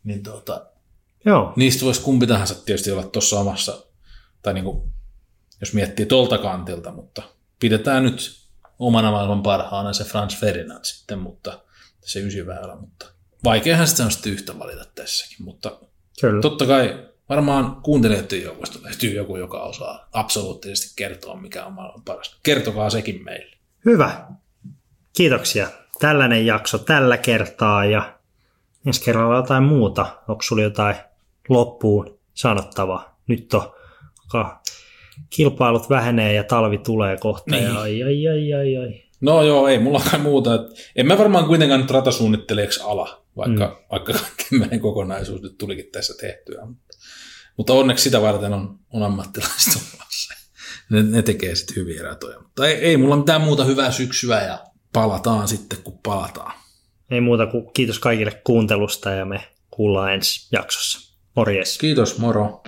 [0.03, 0.65] Niin tuota,
[1.25, 3.85] Joo, niistä voisi kumpi tahansa tietysti olla tuossa omassa,
[4.41, 4.91] tai niin kuin,
[5.59, 7.23] jos miettii tolta kantilta, mutta
[7.59, 8.46] pidetään nyt
[8.79, 11.59] omana maailman parhaana se Franz Ferdinand sitten, mutta
[12.05, 13.05] se ysiväylä, mutta
[13.43, 15.79] vaikeahan sitä on sitten yhtä valita tässäkin, mutta
[16.21, 16.41] kyllä.
[16.41, 22.39] totta kai varmaan kuuntelijoiden joukosta löytyy joku, joka osaa absoluuttisesti kertoa, mikä on maailman paras.
[22.43, 23.57] Kertokaa sekin meille.
[23.85, 24.27] Hyvä.
[25.17, 25.67] Kiitoksia.
[25.99, 28.17] Tällainen jakso tällä kertaa ja
[28.85, 30.17] ensi kerralla jotain muuta.
[30.27, 30.95] Onko sulla jotain
[31.49, 33.19] loppuun sanottavaa?
[33.27, 33.73] Nyt on
[35.29, 37.51] kilpailut vähenee ja talvi tulee kohta.
[37.51, 37.63] Niin.
[37.63, 39.03] Ja ai, ai, ai, ai, ai.
[39.21, 40.55] No joo, ei mulla kai muuta.
[40.55, 40.61] Et
[40.95, 43.85] en mä varmaan kuitenkaan nyt ratasuunnittelijaksi ala, vaikka, mm.
[43.91, 44.13] vaikka
[44.51, 46.65] meidän kokonaisuus nyt tulikin tässä tehtyä.
[46.65, 46.97] Mutta,
[47.57, 50.33] mutta onneksi sitä varten on, on ammattilaiset olemassa.
[50.89, 52.39] Ne, ne tekee sitten hyviä ratoja.
[52.39, 54.63] Mutta ei, ei mulla mitään muuta hyvää syksyä ja
[54.93, 56.53] palataan sitten, kun palataan.
[57.11, 61.15] Ei muuta kuin kiitos kaikille kuuntelusta ja me kuullaan ensi jaksossa.
[61.35, 61.77] Morjes.
[61.77, 62.63] Kiitos, moro.